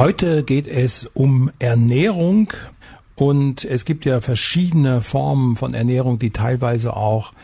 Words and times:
Heute 0.00 0.44
geht 0.44 0.66
es 0.66 1.04
um 1.12 1.50
Ernährung 1.58 2.54
und 3.16 3.66
es 3.66 3.84
gibt 3.84 4.06
ja 4.06 4.22
verschiedene 4.22 5.02
Formen 5.02 5.58
von 5.58 5.74
Ernährung, 5.74 6.18
die 6.18 6.30
teilweise 6.30 6.96
auch 6.96 7.34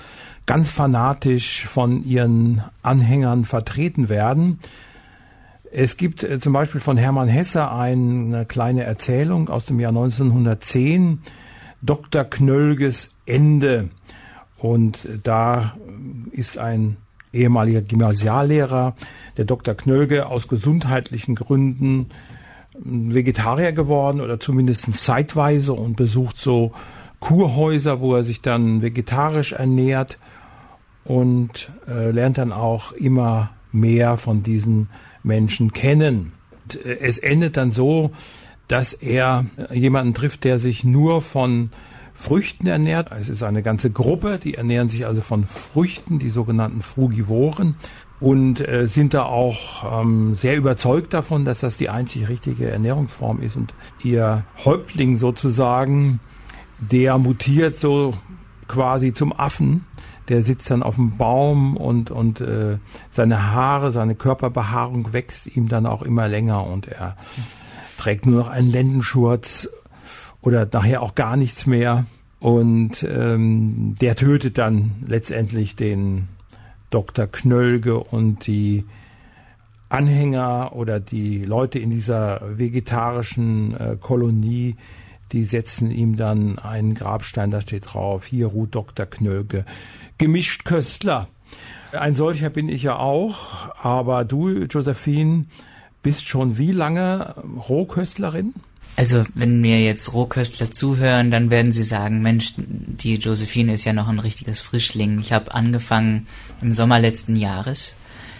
ganz 0.46 0.70
fanatisch 0.70 1.66
von 1.66 2.02
ihren 2.02 2.64
Anhängern 2.82 3.44
vertreten 3.44 4.08
werden. 4.08 4.58
Es 5.70 5.98
gibt 5.98 6.22
äh, 6.22 6.40
zum 6.40 6.54
Beispiel 6.54 6.80
von 6.80 6.96
Hermann 6.96 7.28
Hesse 7.28 7.70
eine 7.70 8.46
kleine 8.46 8.84
Erzählung 8.84 9.50
aus 9.50 9.66
dem 9.66 9.78
Jahr 9.78 9.90
1910, 9.90 11.20
Dr. 11.82 12.24
Knölges 12.24 13.10
Ende. 13.26 13.90
Und 14.56 15.06
da 15.24 15.76
ist 16.32 16.56
ein 16.56 16.96
ehemaliger 17.34 17.82
Gymnasiallehrer, 17.82 18.96
der 19.36 19.44
Dr. 19.44 19.74
Knölge, 19.74 20.24
aus 20.24 20.48
gesundheitlichen 20.48 21.34
Gründen 21.34 22.08
Vegetarier 22.82 23.72
geworden 23.72 24.20
oder 24.20 24.38
zumindest 24.40 24.94
zeitweise 24.96 25.72
und 25.72 25.96
besucht 25.96 26.38
so 26.38 26.72
Kurhäuser, 27.20 28.00
wo 28.00 28.14
er 28.14 28.22
sich 28.22 28.42
dann 28.42 28.82
vegetarisch 28.82 29.52
ernährt 29.52 30.18
und 31.04 31.70
äh, 31.88 32.10
lernt 32.10 32.38
dann 32.38 32.52
auch 32.52 32.92
immer 32.92 33.50
mehr 33.72 34.16
von 34.16 34.42
diesen 34.42 34.88
Menschen 35.22 35.72
kennen. 35.72 36.32
Und, 36.64 36.84
äh, 36.84 36.98
es 37.00 37.18
endet 37.18 37.56
dann 37.56 37.72
so, 37.72 38.10
dass 38.68 38.92
er 38.92 39.46
jemanden 39.72 40.12
trifft, 40.12 40.44
der 40.44 40.58
sich 40.58 40.84
nur 40.84 41.22
von 41.22 41.70
Früchten 42.14 42.66
ernährt. 42.66 43.12
Es 43.12 43.28
ist 43.28 43.42
eine 43.42 43.62
ganze 43.62 43.90
Gruppe, 43.90 44.40
die 44.42 44.54
ernähren 44.54 44.88
sich 44.88 45.06
also 45.06 45.20
von 45.20 45.46
Früchten, 45.46 46.18
die 46.18 46.30
sogenannten 46.30 46.82
Frugivoren 46.82 47.76
und 48.20 48.66
äh, 48.66 48.86
sind 48.86 49.14
da 49.14 49.24
auch 49.24 50.00
ähm, 50.00 50.36
sehr 50.36 50.56
überzeugt 50.56 51.12
davon, 51.12 51.44
dass 51.44 51.60
das 51.60 51.76
die 51.76 51.90
einzig 51.90 52.28
richtige 52.28 52.70
Ernährungsform 52.70 53.42
ist. 53.42 53.56
Und 53.56 53.74
ihr 54.02 54.44
Häuptling 54.64 55.18
sozusagen, 55.18 56.20
der 56.78 57.18
mutiert 57.18 57.78
so 57.78 58.14
quasi 58.68 59.12
zum 59.12 59.38
Affen, 59.38 59.84
der 60.28 60.42
sitzt 60.42 60.70
dann 60.70 60.82
auf 60.82 60.96
dem 60.96 61.16
Baum 61.16 61.76
und 61.76 62.10
und 62.10 62.40
äh, 62.40 62.78
seine 63.10 63.52
Haare, 63.52 63.92
seine 63.92 64.14
Körperbehaarung 64.14 65.12
wächst 65.12 65.46
ihm 65.46 65.68
dann 65.68 65.86
auch 65.86 66.02
immer 66.02 66.26
länger. 66.26 66.66
Und 66.66 66.88
er 66.88 67.16
trägt 67.98 68.26
nur 68.26 68.40
noch 68.40 68.48
einen 68.48 68.70
Lendenschurz 68.70 69.68
oder 70.40 70.68
nachher 70.72 71.02
auch 71.02 71.14
gar 71.14 71.36
nichts 71.36 71.66
mehr. 71.66 72.06
Und 72.40 73.02
ähm, 73.04 73.94
der 74.00 74.16
tötet 74.16 74.58
dann 74.58 75.04
letztendlich 75.06 75.76
den 75.76 76.28
Dr. 76.90 77.26
Knölge 77.26 77.98
und 77.98 78.46
die 78.46 78.84
Anhänger 79.88 80.72
oder 80.74 81.00
die 81.00 81.44
Leute 81.44 81.78
in 81.78 81.90
dieser 81.90 82.40
vegetarischen 82.58 83.76
äh, 83.76 83.96
Kolonie, 84.00 84.76
die 85.32 85.44
setzen 85.44 85.90
ihm 85.90 86.16
dann 86.16 86.58
einen 86.58 86.94
Grabstein, 86.94 87.50
da 87.50 87.60
steht 87.60 87.94
drauf, 87.94 88.26
hier 88.26 88.46
ruht 88.46 88.74
Dr. 88.74 89.06
Knölge, 89.06 89.64
gemischt 90.18 90.64
Köstler. 90.64 91.28
Ein 91.92 92.14
solcher 92.14 92.50
bin 92.50 92.68
ich 92.68 92.82
ja 92.82 92.96
auch, 92.96 93.74
aber 93.82 94.24
du, 94.24 94.64
Josephine, 94.64 95.44
bist 96.02 96.28
schon 96.28 96.58
wie 96.58 96.72
lange 96.72 97.34
Rohköstlerin? 97.68 98.54
Also, 98.96 99.24
wenn 99.34 99.60
mir 99.60 99.82
jetzt 99.82 100.14
Rohköstler 100.14 100.70
zuhören, 100.70 101.30
dann 101.30 101.50
werden 101.50 101.70
sie 101.70 101.84
sagen, 101.84 102.22
Mensch, 102.22 102.54
die 102.56 103.16
Josephine 103.16 103.74
ist 103.74 103.84
ja 103.84 103.92
noch 103.92 104.08
ein 104.08 104.18
richtiges 104.18 104.60
Frischling. 104.60 105.20
Ich 105.20 105.32
habe 105.32 105.54
angefangen 105.54 106.26
im 106.60 106.72
Sommer 106.72 106.98
letzten 106.98 107.36
Jahres. 107.36 107.96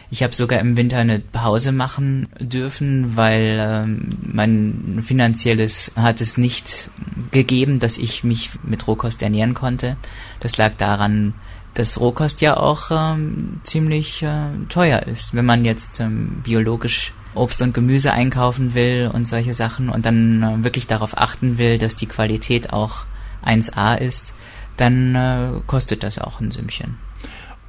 Ich 0.09 0.23
habe 0.23 0.35
sogar 0.35 0.61
im 0.61 0.77
Winter 0.77 0.99
eine 0.99 1.19
Pause 1.19 1.73
machen 1.73 2.29
dürfen, 2.39 3.17
weil 3.17 3.59
ähm, 3.61 4.09
mein 4.23 5.01
finanzielles 5.03 5.93
hat 5.97 6.21
es 6.21 6.39
nicht 6.39 6.91
gegeben, 7.33 7.81
dass 7.81 7.99
ich 7.99 8.23
mich 8.23 8.51
mit 8.63 8.87
Rohkost 8.87 9.21
ernähren 9.23 9.55
konnte. 9.55 9.97
Das 10.39 10.59
lag 10.59 10.75
daran, 10.77 11.35
dass 11.75 12.01
Rohkost 12.01 12.41
ja 12.41 12.57
auch 12.57 12.91
ähm, 12.91 13.61
ziemlich 13.65 14.23
äh, 14.23 14.47
teuer 14.69 15.03
ist. 15.03 15.35
Wenn 15.35 15.45
man 15.45 15.65
jetzt 15.65 16.01
ähm, 16.01 16.41
biologisch 16.45 17.13
Obst 17.35 17.61
und 17.61 17.75
Gemüse 17.75 18.13
einkaufen 18.13 18.75
will 18.75 19.11
und 19.13 19.27
solche 19.27 19.55
Sachen 19.55 19.89
und 19.89 20.07
dann 20.07 20.43
äh, 20.43 20.65
wirklich 20.65 20.87
darauf 20.87 21.19
achten 21.19 21.59
will, 21.59 21.79
dass 21.79 21.97
die 21.97 22.07
Qualität 22.07 22.73
auch 22.73 23.05
1A 23.45 23.99
ist, 23.99 24.33
dann 24.77 25.15
äh, 25.15 25.61
kostet 25.67 26.03
das 26.03 26.19
auch 26.19 26.41
ein 26.41 26.51
Sümmchen. 26.51 26.97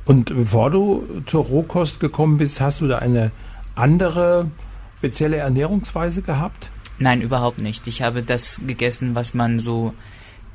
Und 0.08 0.36
bevor 0.36 0.72
du 0.72 1.06
zur 1.26 1.46
Rohkost 1.46 2.00
gekommen 2.00 2.38
bist, 2.38 2.62
hast 2.62 2.82
du 2.82 2.88
da 2.88 3.00
eine 3.00 3.32
andere 3.76 4.50
spezielle 4.98 5.38
Ernährungsweise 5.38 6.22
gehabt? 6.22 6.70
Nein, 6.98 7.22
überhaupt 7.22 7.60
nicht. 7.60 7.86
Ich 7.88 8.02
habe 8.02 8.24
das 8.24 8.62
gegessen, 8.66 9.14
was 9.14 9.34
man 9.34 9.60
so 9.60 9.94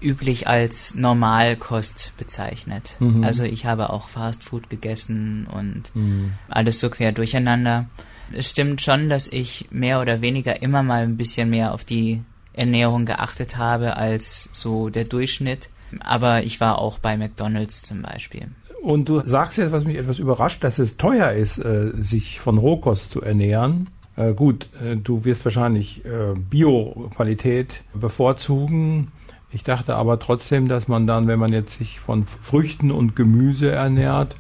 üblich 0.01 0.49
als 0.49 0.97
Normalkost 0.97 2.15
bezeichnet. 2.17 2.97
Mhm. 2.99 3.23
Also 3.23 3.45
ich 3.45 3.67
habe 3.67 3.91
auch 3.91 4.09
Fastfood 4.09 4.69
gegessen 4.69 5.47
und 5.47 5.95
mhm. 5.95 6.33
alles 6.49 6.81
so 6.81 6.91
quer 6.91 7.13
durcheinander 7.13 7.87
es 8.33 8.51
stimmt 8.51 8.81
schon, 8.81 9.09
dass 9.09 9.29
ich 9.29 9.67
mehr 9.71 10.01
oder 10.01 10.21
weniger 10.21 10.63
immer 10.63 10.83
mal 10.83 11.03
ein 11.03 11.17
bisschen 11.17 11.51
mehr 11.51 11.73
auf 11.73 11.85
die 11.85 12.23
Ernährung 12.53 13.07
geachtet 13.07 13.57
habe 13.57 13.97
als 13.97 14.49
so 14.53 14.89
der 14.89 15.05
Durchschnitt. 15.05 15.71
Aber 16.01 16.43
ich 16.43 16.61
war 16.61 16.79
auch 16.79 16.99
bei 16.99 17.17
McDonald's 17.17 17.83
zum 17.83 18.03
Beispiel. 18.03 18.49
Und 18.83 19.09
du 19.09 19.21
sagst 19.21 19.59
jetzt, 19.59 19.71
was 19.71 19.85
mich 19.85 19.97
etwas 19.97 20.19
überrascht, 20.19 20.65
dass 20.65 20.81
es 20.81 20.97
teuer 20.97 21.31
ist, 21.31 21.59
äh, 21.59 21.93
sich 21.95 22.41
von 22.41 22.59
Rohkost 22.59 23.13
zu 23.13 23.23
ernähren. 23.23 23.87
Äh, 24.17 24.35
gut, 24.35 24.69
äh, 24.85 24.97
du 24.97 25.25
wirst 25.25 25.45
wahrscheinlich 25.45 26.05
äh, 26.05 26.35
Bio-Qualität 26.35 27.83
bevorzugen. 27.95 29.13
Ich 29.53 29.63
dachte 29.63 29.95
aber 29.95 30.19
trotzdem, 30.19 30.67
dass 30.67 30.89
man 30.89 31.07
dann, 31.07 31.29
wenn 31.29 31.39
man 31.39 31.53
jetzt 31.53 31.79
sich 31.79 32.01
von 32.01 32.27
Früchten 32.27 32.91
und 32.91 33.15
Gemüse 33.15 33.71
ernährt, 33.71 34.35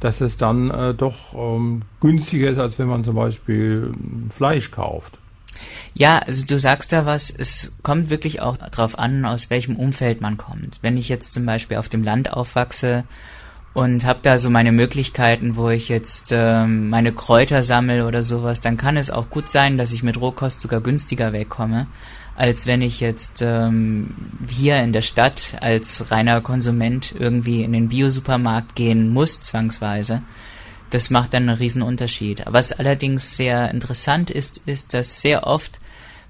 dass 0.00 0.22
es 0.22 0.38
dann 0.38 0.70
äh, 0.70 0.94
doch 0.94 1.34
ähm, 1.34 1.82
günstiger 2.00 2.48
ist, 2.48 2.58
als 2.58 2.78
wenn 2.78 2.88
man 2.88 3.04
zum 3.04 3.16
Beispiel 3.16 3.92
Fleisch 4.30 4.70
kauft. 4.70 5.18
Ja, 5.92 6.20
also 6.20 6.46
du 6.46 6.58
sagst 6.58 6.90
da 6.94 7.04
was, 7.04 7.30
es 7.30 7.76
kommt 7.82 8.08
wirklich 8.08 8.40
auch 8.40 8.56
darauf 8.56 8.98
an, 8.98 9.26
aus 9.26 9.50
welchem 9.50 9.76
Umfeld 9.76 10.22
man 10.22 10.38
kommt. 10.38 10.78
Wenn 10.80 10.96
ich 10.96 11.10
jetzt 11.10 11.34
zum 11.34 11.44
Beispiel 11.44 11.76
auf 11.76 11.90
dem 11.90 12.02
Land 12.02 12.32
aufwachse 12.32 13.04
und 13.74 14.06
habe 14.06 14.20
da 14.22 14.38
so 14.38 14.48
meine 14.48 14.72
Möglichkeiten, 14.72 15.56
wo 15.56 15.68
ich 15.68 15.88
jetzt 15.88 16.32
ähm, 16.32 16.88
meine 16.88 17.12
Kräuter 17.12 17.62
sammle 17.62 18.06
oder 18.06 18.22
sowas, 18.22 18.60
dann 18.60 18.76
kann 18.76 18.96
es 18.96 19.10
auch 19.10 19.28
gut 19.28 19.48
sein, 19.48 19.76
dass 19.76 19.92
ich 19.92 20.02
mit 20.02 20.18
Rohkost 20.18 20.60
sogar 20.60 20.80
günstiger 20.80 21.32
wegkomme 21.32 21.86
als 22.36 22.66
wenn 22.66 22.82
ich 22.82 23.00
jetzt 23.00 23.42
ähm, 23.42 24.14
hier 24.48 24.82
in 24.82 24.92
der 24.92 25.02
Stadt 25.02 25.54
als 25.60 26.10
reiner 26.10 26.40
Konsument 26.40 27.14
irgendwie 27.16 27.62
in 27.62 27.72
den 27.72 27.88
Biosupermarkt 27.88 28.74
gehen 28.74 29.12
muss, 29.12 29.40
zwangsweise. 29.40 30.22
Das 30.90 31.10
macht 31.10 31.34
dann 31.34 31.48
einen 31.48 31.58
riesen 31.58 31.82
Unterschied. 31.82 32.42
Was 32.46 32.72
allerdings 32.72 33.36
sehr 33.36 33.70
interessant 33.70 34.30
ist, 34.30 34.58
ist, 34.66 34.94
dass 34.94 35.20
sehr 35.20 35.46
oft 35.46 35.80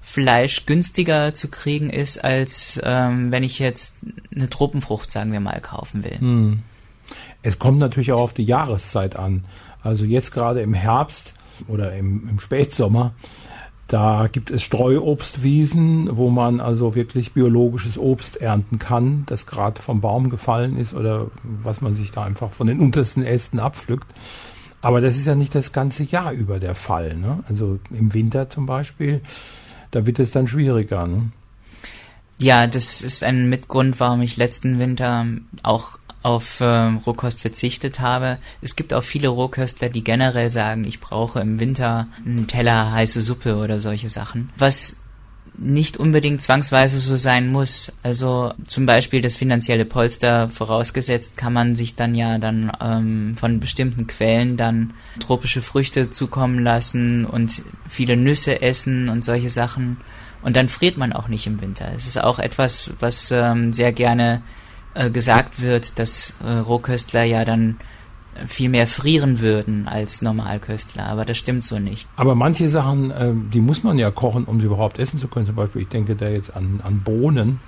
Fleisch 0.01 0.67
günstiger 0.67 1.33
zu 1.33 1.49
kriegen 1.49 1.89
ist, 1.89 2.23
als 2.23 2.79
ähm, 2.83 3.31
wenn 3.31 3.43
ich 3.43 3.57
jetzt 3.57 3.97
eine 4.35 4.49
Tropenfrucht, 4.49 5.11
sagen 5.11 5.31
wir 5.31 5.39
mal, 5.39 5.59
kaufen 5.61 6.03
will. 6.03 6.19
Hm. 6.19 6.59
Es 7.45 7.59
kommt 7.59 7.79
natürlich 7.79 8.11
auch 8.11 8.21
auf 8.21 8.33
die 8.33 8.43
Jahreszeit 8.43 9.15
an. 9.15 9.45
Also 9.81 10.03
jetzt 10.05 10.31
gerade 10.31 10.61
im 10.61 10.73
Herbst 10.73 11.33
oder 11.67 11.93
im, 11.95 12.27
im 12.29 12.39
Spätsommer 12.39 13.13
da 13.87 14.27
gibt 14.31 14.49
es 14.49 14.63
Streuobstwiesen, 14.63 16.17
wo 16.17 16.29
man 16.31 16.59
also 16.59 16.95
wirklich 16.95 17.33
biologisches 17.33 17.97
Obst 17.99 18.37
ernten 18.37 18.79
kann, 18.79 19.23
das 19.27 19.45
gerade 19.45 19.81
vom 19.81 20.01
Baum 20.01 20.29
gefallen 20.31 20.77
ist 20.77 20.95
oder 20.95 21.27
was 21.43 21.81
man 21.81 21.93
sich 21.93 22.09
da 22.09 22.23
einfach 22.23 22.51
von 22.51 22.67
den 22.67 22.79
untersten 22.79 23.23
Ästen 23.23 23.59
abpflückt. 23.59 24.07
Aber 24.81 25.01
das 25.01 25.17
ist 25.17 25.25
ja 25.25 25.35
nicht 25.35 25.53
das 25.53 25.71
ganze 25.71 26.03
Jahr 26.03 26.31
über 26.31 26.59
der 26.59 26.73
Fall. 26.73 27.15
Ne? 27.15 27.43
Also 27.47 27.79
im 27.91 28.13
Winter 28.13 28.49
zum 28.49 28.65
Beispiel, 28.65 29.21
da 29.91 30.05
wird 30.07 30.19
es 30.19 30.31
dann 30.31 30.47
schwieriger. 30.47 31.05
Ne? 31.05 31.31
Ja, 32.37 32.65
das 32.67 33.01
ist 33.01 33.23
ein 33.23 33.49
Mitgrund, 33.49 33.99
warum 33.99 34.21
ich 34.21 34.37
letzten 34.37 34.79
Winter 34.79 35.27
auch 35.61 35.99
auf 36.25 36.59
äh, 36.59 36.65
Rohkost 36.65 37.41
verzichtet 37.41 37.99
habe. 37.99 38.39
Es 38.63 38.75
gibt 38.75 38.95
auch 38.95 39.03
viele 39.03 39.27
Rohköstler, 39.27 39.89
die 39.89 40.03
generell 40.03 40.49
sagen, 40.49 40.83
ich 40.83 40.99
brauche 40.99 41.39
im 41.39 41.59
Winter 41.59 42.07
einen 42.25 42.47
Teller 42.47 42.91
heiße 42.91 43.21
Suppe 43.21 43.57
oder 43.57 43.79
solche 43.79 44.09
Sachen. 44.09 44.49
Was 44.57 45.01
nicht 45.57 45.97
unbedingt 45.97 46.41
zwangsweise 46.41 46.99
so 46.99 47.15
sein 47.15 47.51
muss. 47.51 47.91
Also 48.01 48.53
zum 48.65 48.87
Beispiel 48.87 49.21
das 49.21 49.37
finanzielle 49.37 49.85
Polster 49.85 50.49
vorausgesetzt, 50.49 51.37
kann 51.37 51.53
man 51.53 51.75
sich 51.75 51.95
dann 51.95 52.15
ja 52.15 52.39
dann 52.39 52.71
ähm, 52.81 53.35
von 53.37 53.59
bestimmten 53.59 54.07
Quellen 54.07 54.57
dann 54.57 54.95
tropische 55.19 55.61
Früchte 55.61 56.09
zukommen 56.09 56.59
lassen 56.59 57.25
und 57.25 57.61
viele 57.87 58.17
Nüsse 58.17 58.63
essen 58.63 59.09
und 59.09 59.23
solche 59.23 59.51
Sachen. 59.51 59.97
Und 60.41 60.57
dann 60.57 60.69
friert 60.69 60.97
man 60.97 61.13
auch 61.13 61.27
nicht 61.27 61.45
im 61.45 61.61
Winter. 61.61 61.91
Es 61.95 62.07
ist 62.07 62.21
auch 62.21 62.39
etwas, 62.39 62.93
was 62.99 63.31
ähm, 63.31 63.73
sehr 63.73 63.93
gerne 63.93 64.41
äh, 64.95 65.11
gesagt 65.11 65.61
wird, 65.61 65.99
dass 65.99 66.35
äh, 66.43 66.51
Rohköstler 66.51 67.23
ja 67.23 67.45
dann 67.45 67.77
viel 68.47 68.69
mehr 68.69 68.87
frieren 68.87 69.39
würden 69.39 69.87
als 69.87 70.21
Normalköstler, 70.21 71.05
aber 71.05 71.25
das 71.25 71.37
stimmt 71.37 71.63
so 71.63 71.79
nicht. 71.79 72.09
Aber 72.15 72.35
manche 72.35 72.67
Sachen, 72.67 73.11
äh, 73.11 73.33
die 73.53 73.61
muss 73.61 73.83
man 73.83 73.97
ja 73.97 74.11
kochen, 74.11 74.45
um 74.45 74.59
sie 74.59 74.65
überhaupt 74.65 74.99
essen 74.99 75.19
zu 75.19 75.27
können. 75.27 75.45
Zum 75.45 75.55
Beispiel, 75.55 75.83
ich 75.83 75.87
denke 75.89 76.15
da 76.15 76.27
jetzt 76.27 76.55
an, 76.55 76.81
an 76.83 77.01
Bohnen, 77.01 77.59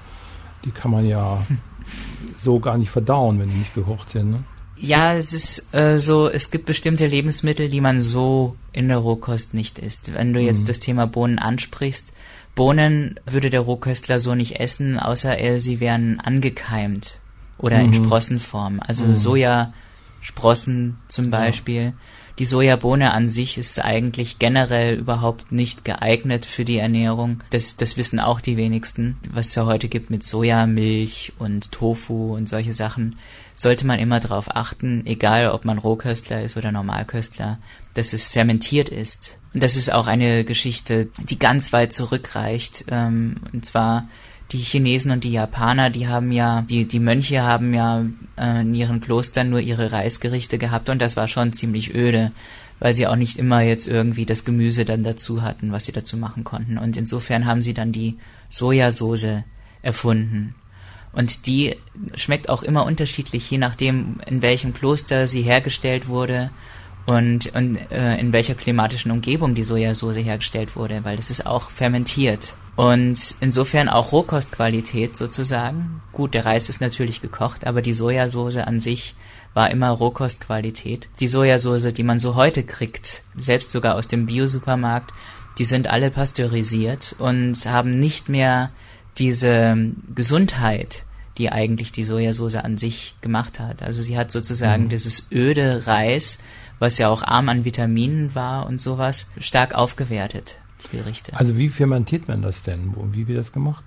die 0.65 0.71
kann 0.71 0.91
man 0.91 1.05
ja 1.05 1.41
so 2.37 2.59
gar 2.59 2.77
nicht 2.77 2.89
verdauen, 2.89 3.39
wenn 3.39 3.49
die 3.49 3.57
nicht 3.57 3.75
gekocht 3.75 4.09
sind. 4.09 4.31
Ne? 4.31 4.39
Ja, 4.79 5.15
es 5.15 5.33
ist 5.33 5.73
äh, 5.73 5.99
so, 5.99 6.29
es 6.29 6.51
gibt 6.51 6.65
bestimmte 6.65 7.07
Lebensmittel, 7.07 7.69
die 7.69 7.81
man 7.81 8.01
so 8.01 8.55
in 8.73 8.87
der 8.87 8.97
Rohkost 8.97 9.53
nicht 9.53 9.79
isst. 9.79 10.13
Wenn 10.13 10.33
du 10.33 10.39
jetzt 10.39 10.61
mhm. 10.61 10.65
das 10.65 10.79
Thema 10.79 11.07
Bohnen 11.07 11.39
ansprichst, 11.39 12.11
Bohnen 12.55 13.19
würde 13.25 13.49
der 13.49 13.61
Rohköstler 13.61 14.19
so 14.19 14.35
nicht 14.35 14.59
essen, 14.59 14.99
außer 14.99 15.37
er, 15.37 15.59
sie 15.59 15.79
wären 15.79 16.19
angekeimt 16.19 17.19
oder 17.57 17.79
mhm. 17.79 17.85
in 17.85 17.93
Sprossenform. 17.93 18.79
Also 18.85 19.05
mhm. 19.05 19.15
Sojasprossen 19.15 20.97
zum 21.07 21.29
Beispiel. 21.31 21.81
Ja. 21.81 21.93
Die 22.39 22.45
Sojabohne 22.45 23.13
an 23.13 23.29
sich 23.29 23.57
ist 23.57 23.83
eigentlich 23.83 24.37
generell 24.37 24.99
überhaupt 24.99 25.51
nicht 25.51 25.85
geeignet 25.85 26.45
für 26.45 26.65
die 26.65 26.77
Ernährung. 26.77 27.39
Das, 27.49 27.77
das 27.77 27.97
wissen 27.97 28.19
auch 28.19 28.41
die 28.41 28.57
wenigsten. 28.57 29.17
Was 29.31 29.47
es 29.47 29.55
ja 29.55 29.65
heute 29.65 29.87
gibt 29.87 30.11
mit 30.11 30.23
Sojamilch 30.23 31.33
und 31.39 31.71
Tofu 31.71 32.35
und 32.35 32.47
solche 32.47 32.73
Sachen, 32.73 33.17
sollte 33.57 33.87
man 33.87 33.99
immer 33.99 34.19
darauf 34.19 34.55
achten, 34.55 35.05
egal 35.05 35.49
ob 35.49 35.65
man 35.65 35.79
Rohköstler 35.79 36.43
ist 36.43 36.55
oder 36.55 36.71
Normalköstler, 36.71 37.57
dass 37.95 38.13
es 38.13 38.29
fermentiert 38.29 38.89
ist. 38.89 39.39
Und 39.53 39.63
das 39.63 39.75
ist 39.75 39.91
auch 39.91 40.05
eine 40.05 40.45
Geschichte, 40.45 41.09
die 41.27 41.39
ganz 41.39 41.73
weit 41.73 41.91
zurückreicht. 41.91 42.85
Ähm, 42.89 43.37
und 43.51 43.65
zwar 43.65 44.07
die 44.51 44.59
Chinesen 44.59 45.11
und 45.11 45.23
die 45.23 45.31
Japaner, 45.31 45.89
die 45.89 46.07
haben 46.07 46.31
ja, 46.31 46.61
die, 46.61 46.85
die 46.85 46.99
Mönche 46.99 47.41
haben 47.41 47.73
ja 47.73 48.05
äh, 48.37 48.61
in 48.61 48.75
ihren 48.75 49.01
Klostern 49.01 49.49
nur 49.49 49.59
ihre 49.59 49.91
Reisgerichte 49.91 50.59
gehabt 50.59 50.89
und 50.89 51.01
das 51.01 51.17
war 51.17 51.27
schon 51.27 51.51
ziemlich 51.51 51.95
öde, 51.95 52.31
weil 52.79 52.93
sie 52.93 53.07
auch 53.07 53.15
nicht 53.15 53.39
immer 53.39 53.61
jetzt 53.61 53.87
irgendwie 53.87 54.27
das 54.27 54.45
Gemüse 54.45 54.85
dann 54.85 55.03
dazu 55.03 55.41
hatten, 55.41 55.71
was 55.71 55.85
sie 55.85 55.91
dazu 55.91 56.15
machen 56.15 56.43
konnten. 56.43 56.77
Und 56.77 56.95
insofern 56.95 57.47
haben 57.47 57.63
sie 57.63 57.73
dann 57.73 57.91
die 57.91 58.17
Sojasauce 58.49 59.43
erfunden. 59.81 60.53
Und 61.17 61.47
die 61.47 61.75
schmeckt 62.15 62.47
auch 62.47 62.61
immer 62.61 62.85
unterschiedlich, 62.85 63.49
je 63.49 63.57
nachdem, 63.57 64.19
in 64.27 64.43
welchem 64.43 64.75
Kloster 64.75 65.27
sie 65.27 65.41
hergestellt 65.41 66.07
wurde 66.07 66.51
und, 67.07 67.55
und 67.55 67.77
äh, 67.91 68.19
in 68.19 68.33
welcher 68.33 68.53
klimatischen 68.53 69.09
Umgebung 69.09 69.55
die 69.55 69.63
Sojasauce 69.63 70.17
hergestellt 70.17 70.75
wurde, 70.75 71.03
weil 71.03 71.17
das 71.17 71.31
ist 71.31 71.47
auch 71.47 71.71
fermentiert. 71.71 72.53
Und 72.75 73.35
insofern 73.39 73.89
auch 73.89 74.11
Rohkostqualität 74.11 75.15
sozusagen. 75.15 76.03
Gut, 76.11 76.35
der 76.35 76.45
Reis 76.45 76.69
ist 76.69 76.81
natürlich 76.81 77.19
gekocht, 77.19 77.65
aber 77.65 77.81
die 77.81 77.93
Sojasauce 77.93 78.57
an 78.57 78.79
sich 78.79 79.15
war 79.55 79.71
immer 79.71 79.89
Rohkostqualität. 79.89 81.09
Die 81.19 81.27
Sojasauce, 81.27 81.95
die 81.95 82.03
man 82.03 82.19
so 82.19 82.35
heute 82.35 82.61
kriegt, 82.61 83.23
selbst 83.35 83.71
sogar 83.71 83.95
aus 83.95 84.07
dem 84.07 84.27
Biosupermarkt, 84.27 85.11
die 85.57 85.65
sind 85.65 85.87
alle 85.87 86.11
pasteurisiert 86.11 87.15
und 87.17 87.55
haben 87.65 87.99
nicht 87.99 88.29
mehr 88.29 88.69
diese 89.17 89.75
Gesundheit, 90.13 91.06
die 91.37 91.51
eigentlich 91.51 91.91
die 91.91 92.03
Sojasauce 92.03 92.55
an 92.55 92.77
sich 92.77 93.15
gemacht 93.21 93.59
hat. 93.59 93.83
Also 93.83 94.01
sie 94.01 94.17
hat 94.17 94.31
sozusagen 94.31 94.85
mhm. 94.85 94.89
dieses 94.89 95.31
öde 95.31 95.85
Reis, 95.87 96.39
was 96.79 96.97
ja 96.97 97.09
auch 97.09 97.23
arm 97.23 97.49
an 97.49 97.65
Vitaminen 97.65 98.35
war 98.35 98.65
und 98.65 98.79
sowas, 98.79 99.27
stark 99.39 99.73
aufgewertet 99.75 100.57
die 100.83 100.97
Gerichte. 100.97 101.33
Also 101.33 101.57
wie 101.57 101.69
fermentiert 101.69 102.27
man 102.27 102.41
das 102.41 102.63
denn? 102.63 102.93
Wie 103.11 103.27
wird 103.27 103.39
das 103.39 103.51
gemacht? 103.51 103.83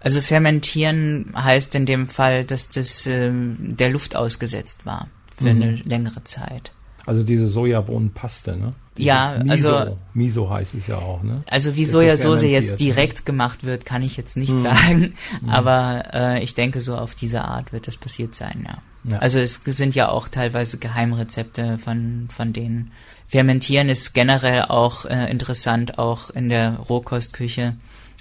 Also 0.00 0.20
fermentieren 0.20 1.32
heißt 1.34 1.74
in 1.74 1.86
dem 1.86 2.08
Fall, 2.08 2.44
dass 2.44 2.68
das 2.68 3.06
ähm, 3.06 3.76
der 3.76 3.90
Luft 3.90 4.16
ausgesetzt 4.16 4.84
war 4.84 5.08
für 5.36 5.54
mhm. 5.54 5.62
eine 5.62 5.76
längere 5.76 6.24
Zeit. 6.24 6.72
Also 7.06 7.22
diese 7.22 7.48
Sojabohnenpaste, 7.48 8.56
ne? 8.56 8.70
Dieses 8.96 9.06
ja, 9.06 9.42
Miso, 9.42 9.76
also 9.76 9.98
Miso 10.14 10.50
heißt 10.50 10.74
es 10.74 10.86
ja 10.86 10.96
auch, 10.96 11.22
ne? 11.22 11.42
Also 11.50 11.74
wie 11.76 11.84
Sojasauce 11.84 12.42
jetzt 12.42 12.78
direkt 12.80 13.18
ne? 13.18 13.24
gemacht 13.24 13.64
wird, 13.64 13.84
kann 13.84 14.02
ich 14.02 14.16
jetzt 14.16 14.36
nicht 14.36 14.52
mhm. 14.52 14.60
sagen, 14.62 15.14
mhm. 15.42 15.48
aber 15.48 16.04
äh, 16.12 16.42
ich 16.44 16.54
denke 16.54 16.80
so 16.80 16.96
auf 16.96 17.14
diese 17.14 17.42
Art 17.42 17.72
wird 17.72 17.88
das 17.88 17.96
passiert 17.96 18.34
sein, 18.34 18.66
ja. 18.66 19.10
ja. 19.10 19.18
Also 19.18 19.40
es 19.40 19.62
sind 19.64 19.94
ja 19.94 20.08
auch 20.08 20.28
teilweise 20.28 20.78
Geheimrezepte 20.78 21.78
von 21.78 22.28
von 22.30 22.52
denen 22.52 22.92
Fermentieren 23.26 23.88
ist 23.88 24.12
generell 24.12 24.62
auch 24.62 25.06
äh, 25.06 25.30
interessant, 25.30 25.98
auch 25.98 26.30
in 26.30 26.48
der 26.48 26.76
Rohkostküche 26.76 27.74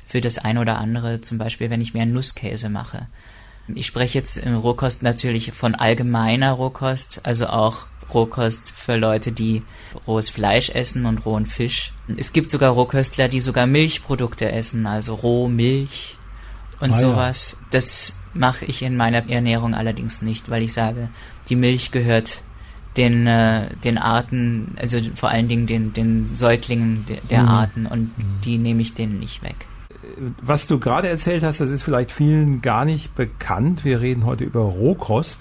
für 0.05 0.21
das 0.21 0.39
ein 0.39 0.57
oder 0.57 0.79
andere, 0.79 1.21
zum 1.21 1.37
Beispiel 1.37 1.69
wenn 1.69 1.81
ich 1.81 1.93
mir 1.93 2.01
einen 2.01 2.13
Nusskäse 2.13 2.69
mache. 2.69 3.07
Ich 3.75 3.85
spreche 3.85 4.17
jetzt 4.17 4.37
in 4.37 4.55
Rohkost 4.55 5.03
natürlich 5.03 5.51
von 5.53 5.75
allgemeiner 5.75 6.51
Rohkost, 6.51 7.21
also 7.23 7.47
auch 7.47 7.85
Rohkost 8.13 8.71
für 8.71 8.97
Leute, 8.97 9.31
die 9.31 9.63
rohes 10.07 10.29
Fleisch 10.29 10.69
essen 10.69 11.05
und 11.05 11.25
rohen 11.25 11.45
Fisch. 11.45 11.93
Es 12.17 12.33
gibt 12.33 12.49
sogar 12.49 12.71
Rohköstler, 12.71 13.27
die 13.27 13.39
sogar 13.39 13.67
Milchprodukte 13.67 14.51
essen, 14.51 14.85
also 14.85 15.15
Rohmilch 15.15 16.17
und 16.79 16.91
ah, 16.91 16.93
sowas. 16.93 17.57
Ja. 17.59 17.67
Das 17.71 18.19
mache 18.33 18.65
ich 18.65 18.81
in 18.81 18.97
meiner 18.97 19.29
Ernährung 19.29 19.73
allerdings 19.73 20.21
nicht, 20.21 20.49
weil 20.49 20.63
ich 20.63 20.73
sage, 20.73 21.09
die 21.49 21.55
Milch 21.55 21.91
gehört 21.91 22.41
den, 22.97 23.27
äh, 23.27 23.69
den 23.83 23.97
Arten, 23.97 24.75
also 24.79 24.99
vor 25.15 25.29
allen 25.29 25.47
Dingen 25.47 25.67
den, 25.67 25.93
den 25.93 26.25
Säuglingen 26.25 27.05
de, 27.07 27.19
der 27.29 27.43
mhm. 27.43 27.49
Arten 27.49 27.85
und 27.85 28.17
mhm. 28.17 28.41
die 28.43 28.57
nehme 28.57 28.81
ich 28.81 28.93
denen 28.93 29.19
nicht 29.19 29.43
weg. 29.43 29.55
Was 30.41 30.67
du 30.67 30.79
gerade 30.79 31.07
erzählt 31.07 31.43
hast, 31.43 31.59
das 31.59 31.71
ist 31.71 31.81
vielleicht 31.81 32.11
vielen 32.11 32.61
gar 32.61 32.85
nicht 32.85 33.15
bekannt. 33.15 33.83
Wir 33.85 34.01
reden 34.01 34.25
heute 34.25 34.43
über 34.43 34.61
Rohkost. 34.61 35.39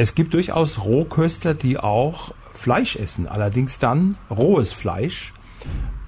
Es 0.00 0.14
gibt 0.14 0.32
durchaus 0.32 0.82
Rohköstler, 0.82 1.52
die 1.52 1.76
auch 1.76 2.32
Fleisch 2.54 2.96
essen, 2.96 3.28
allerdings 3.28 3.78
dann 3.78 4.16
rohes 4.30 4.72
Fleisch, 4.72 5.34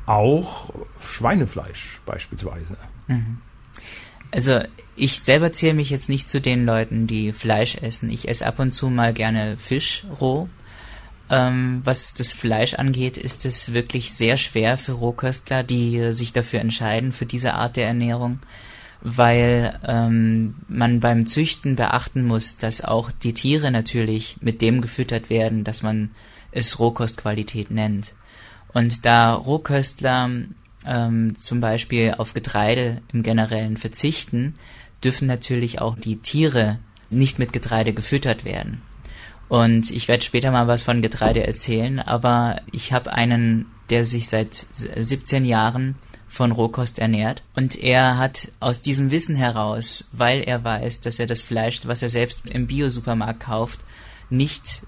auch 0.06 0.70
Schweinefleisch 0.98 2.00
beispielsweise. 2.06 2.78
Mhm. 3.06 3.42
Also 4.30 4.60
ich 4.96 5.20
selber 5.20 5.52
zähle 5.52 5.74
mich 5.74 5.90
jetzt 5.90 6.08
nicht 6.08 6.26
zu 6.26 6.40
den 6.40 6.64
Leuten, 6.64 7.06
die 7.06 7.32
Fleisch 7.32 7.76
essen. 7.76 8.08
Ich 8.08 8.28
esse 8.28 8.46
ab 8.46 8.60
und 8.60 8.72
zu 8.72 8.88
mal 8.88 9.12
gerne 9.12 9.58
Fisch 9.58 10.06
roh. 10.22 10.48
Ähm, 11.28 11.82
was 11.84 12.14
das 12.14 12.32
Fleisch 12.32 12.72
angeht, 12.72 13.18
ist 13.18 13.44
es 13.44 13.74
wirklich 13.74 14.14
sehr 14.14 14.38
schwer 14.38 14.78
für 14.78 14.92
Rohköstler, 14.92 15.64
die 15.64 16.14
sich 16.14 16.32
dafür 16.32 16.60
entscheiden, 16.60 17.12
für 17.12 17.26
diese 17.26 17.52
Art 17.52 17.76
der 17.76 17.88
Ernährung, 17.88 18.38
weil 19.02 19.78
ähm, 19.86 20.54
man 20.68 21.00
beim 21.00 21.26
Züchten 21.26 21.76
beachten 21.76 22.24
muss, 22.24 22.56
dass 22.56 22.84
auch 22.84 23.10
die 23.10 23.34
Tiere 23.34 23.70
natürlich 23.70 24.36
mit 24.40 24.62
dem 24.62 24.80
gefüttert 24.80 25.28
werden, 25.28 25.64
dass 25.64 25.82
man 25.82 26.10
es 26.52 26.78
Rohkostqualität 26.78 27.70
nennt. 27.70 28.14
Und 28.72 29.04
da 29.04 29.34
Rohköstler 29.34 30.30
ähm, 30.86 31.38
zum 31.38 31.60
Beispiel 31.60 32.14
auf 32.16 32.32
Getreide 32.32 33.02
im 33.12 33.22
Generellen 33.22 33.76
verzichten, 33.76 34.54
dürfen 35.02 35.26
natürlich 35.26 35.80
auch 35.80 35.96
die 35.96 36.16
Tiere 36.16 36.78
nicht 37.10 37.38
mit 37.38 37.52
Getreide 37.52 37.92
gefüttert 37.92 38.44
werden. 38.44 38.82
Und 39.48 39.90
ich 39.90 40.08
werde 40.08 40.24
später 40.24 40.50
mal 40.50 40.68
was 40.68 40.84
von 40.84 41.02
Getreide 41.02 41.46
erzählen, 41.46 41.98
aber 41.98 42.62
ich 42.70 42.92
habe 42.92 43.12
einen, 43.12 43.66
der 43.90 44.06
sich 44.06 44.28
seit 44.28 44.54
17 44.74 45.44
Jahren 45.44 45.96
von 46.32 46.50
Rohkost 46.50 46.98
ernährt. 46.98 47.42
Und 47.54 47.76
er 47.76 48.16
hat 48.16 48.48
aus 48.58 48.80
diesem 48.80 49.10
Wissen 49.10 49.36
heraus, 49.36 50.06
weil 50.12 50.40
er 50.40 50.64
weiß, 50.64 51.02
dass 51.02 51.18
er 51.18 51.26
das 51.26 51.42
Fleisch, 51.42 51.80
was 51.84 52.00
er 52.00 52.08
selbst 52.08 52.46
im 52.46 52.66
Biosupermarkt 52.66 53.40
kauft, 53.40 53.80
nicht 54.30 54.80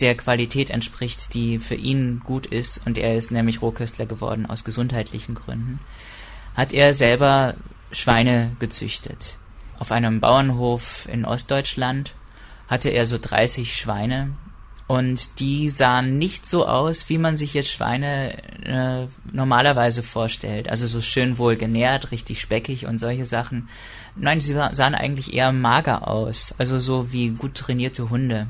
der 0.00 0.16
Qualität 0.16 0.70
entspricht, 0.70 1.34
die 1.34 1.58
für 1.58 1.74
ihn 1.74 2.20
gut 2.24 2.46
ist, 2.46 2.86
und 2.86 2.98
er 2.98 3.16
ist 3.16 3.32
nämlich 3.32 3.62
Rohköstler 3.62 4.06
geworden 4.06 4.46
aus 4.46 4.62
gesundheitlichen 4.62 5.34
Gründen, 5.34 5.80
hat 6.54 6.72
er 6.72 6.94
selber 6.94 7.54
Schweine 7.90 8.54
gezüchtet. 8.60 9.38
Auf 9.80 9.90
einem 9.90 10.20
Bauernhof 10.20 11.08
in 11.10 11.24
Ostdeutschland 11.24 12.14
hatte 12.68 12.90
er 12.90 13.06
so 13.06 13.18
30 13.20 13.74
Schweine 13.74 14.36
und 14.92 15.40
die 15.40 15.70
sahen 15.70 16.18
nicht 16.18 16.46
so 16.46 16.66
aus, 16.66 17.08
wie 17.08 17.16
man 17.16 17.38
sich 17.38 17.54
jetzt 17.54 17.70
Schweine 17.70 18.36
äh, 18.62 19.06
normalerweise 19.32 20.02
vorstellt. 20.02 20.68
Also 20.68 20.86
so 20.86 21.00
schön 21.00 21.38
wohl 21.38 21.56
genährt, 21.56 22.10
richtig 22.10 22.42
speckig 22.42 22.84
und 22.84 22.98
solche 22.98 23.24
Sachen. 23.24 23.70
Nein, 24.16 24.42
sie 24.42 24.52
sahen 24.52 24.94
eigentlich 24.94 25.32
eher 25.32 25.50
mager 25.50 26.08
aus. 26.08 26.54
Also 26.58 26.78
so 26.78 27.10
wie 27.10 27.30
gut 27.30 27.54
trainierte 27.54 28.10
Hunde. 28.10 28.48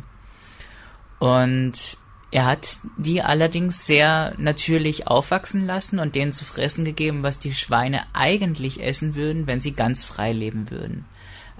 Und 1.20 1.96
er 2.32 2.46
hat 2.46 2.80
die 2.96 3.22
allerdings 3.22 3.86
sehr 3.86 4.34
natürlich 4.36 5.06
aufwachsen 5.06 5.64
lassen 5.64 6.00
und 6.00 6.16
denen 6.16 6.32
zu 6.32 6.44
fressen 6.44 6.84
gegeben, 6.84 7.22
was 7.22 7.38
die 7.38 7.54
Schweine 7.54 8.02
eigentlich 8.14 8.82
essen 8.82 9.14
würden, 9.14 9.46
wenn 9.46 9.60
sie 9.60 9.74
ganz 9.74 10.02
frei 10.02 10.32
leben 10.32 10.72
würden. 10.72 11.04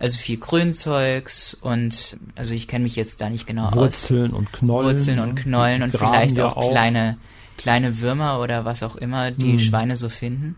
Also 0.03 0.19
viel 0.19 0.37
Grünzeugs 0.37 1.55
und 1.55 2.17
also 2.35 2.55
ich 2.55 2.67
kenne 2.67 2.83
mich 2.83 2.97
jetzt 2.97 3.21
da 3.21 3.31
nicht 3.31 3.47
genau 3.47 3.71
Wurzeln 3.71 3.79
aus. 3.79 4.11
Wurzeln 4.11 4.33
und 4.33 4.53
Knollen. 4.53 4.97
Wurzeln 4.97 5.19
und 5.21 5.35
Knollen 5.37 5.83
und, 5.85 5.95
und 5.95 5.99
vielleicht 6.01 6.41
auch, 6.41 6.57
auch, 6.57 6.71
kleine 6.73 7.19
kleine 7.57 8.01
Würmer 8.01 8.41
oder 8.41 8.65
was 8.65 8.83
auch 8.83 8.97
immer 8.97 9.31
die 9.31 9.53
mhm. 9.53 9.59
Schweine 9.61 9.97
so 9.97 10.09
finden. 10.09 10.57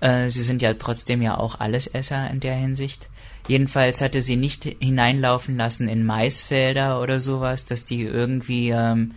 Äh, 0.00 0.30
sie 0.30 0.42
sind 0.42 0.62
ja 0.62 0.72
trotzdem 0.72 1.20
ja 1.20 1.36
auch 1.36 1.60
Allesesser 1.60 2.30
in 2.30 2.40
der 2.40 2.54
Hinsicht. 2.54 3.10
Jedenfalls 3.46 4.00
hatte 4.00 4.22
sie 4.22 4.36
nicht 4.36 4.64
hineinlaufen 4.64 5.58
lassen 5.58 5.86
in 5.86 6.06
Maisfelder 6.06 7.02
oder 7.02 7.20
sowas, 7.20 7.66
dass 7.66 7.84
die 7.84 8.00
irgendwie 8.04 8.70
ähm, 8.70 9.12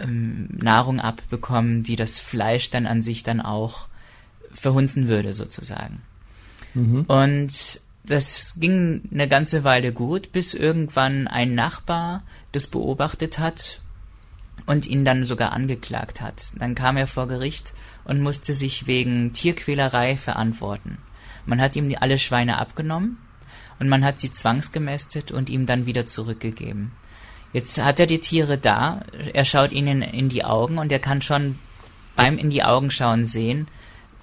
ähm, 0.00 0.48
Nahrung 0.50 0.98
abbekommen, 1.00 1.84
die 1.84 1.94
das 1.94 2.18
Fleisch 2.18 2.70
dann 2.70 2.88
an 2.88 3.00
sich 3.00 3.22
dann 3.22 3.40
auch 3.40 3.86
verhunzen 4.52 5.06
würde 5.06 5.34
sozusagen. 5.34 6.02
Mhm. 6.74 7.02
Und 7.02 7.80
das 8.04 8.56
ging 8.58 9.02
eine 9.12 9.28
ganze 9.28 9.64
Weile 9.64 9.92
gut, 9.92 10.32
bis 10.32 10.54
irgendwann 10.54 11.28
ein 11.28 11.54
Nachbar 11.54 12.22
das 12.50 12.66
beobachtet 12.66 13.38
hat 13.38 13.80
und 14.66 14.86
ihn 14.86 15.04
dann 15.04 15.24
sogar 15.24 15.52
angeklagt 15.52 16.20
hat. 16.20 16.52
Dann 16.58 16.74
kam 16.74 16.96
er 16.96 17.06
vor 17.06 17.28
Gericht 17.28 17.72
und 18.04 18.20
musste 18.20 18.54
sich 18.54 18.86
wegen 18.86 19.32
Tierquälerei 19.32 20.16
verantworten. 20.16 20.98
Man 21.46 21.60
hat 21.60 21.76
ihm 21.76 21.94
alle 21.98 22.18
Schweine 22.18 22.58
abgenommen 22.58 23.18
und 23.78 23.88
man 23.88 24.04
hat 24.04 24.20
sie 24.20 24.32
zwangsgemästet 24.32 25.30
und 25.30 25.50
ihm 25.50 25.66
dann 25.66 25.86
wieder 25.86 26.06
zurückgegeben. 26.06 26.92
Jetzt 27.52 27.82
hat 27.82 28.00
er 28.00 28.06
die 28.06 28.20
Tiere 28.20 28.58
da, 28.58 29.02
er 29.32 29.44
schaut 29.44 29.72
ihnen 29.72 30.02
in 30.02 30.28
die 30.28 30.44
Augen 30.44 30.78
und 30.78 30.90
er 30.90 31.00
kann 31.00 31.20
schon 31.22 31.58
beim 32.16 32.38
in 32.38 32.50
die 32.50 32.62
Augen 32.62 32.90
schauen 32.90 33.24
sehen, 33.24 33.68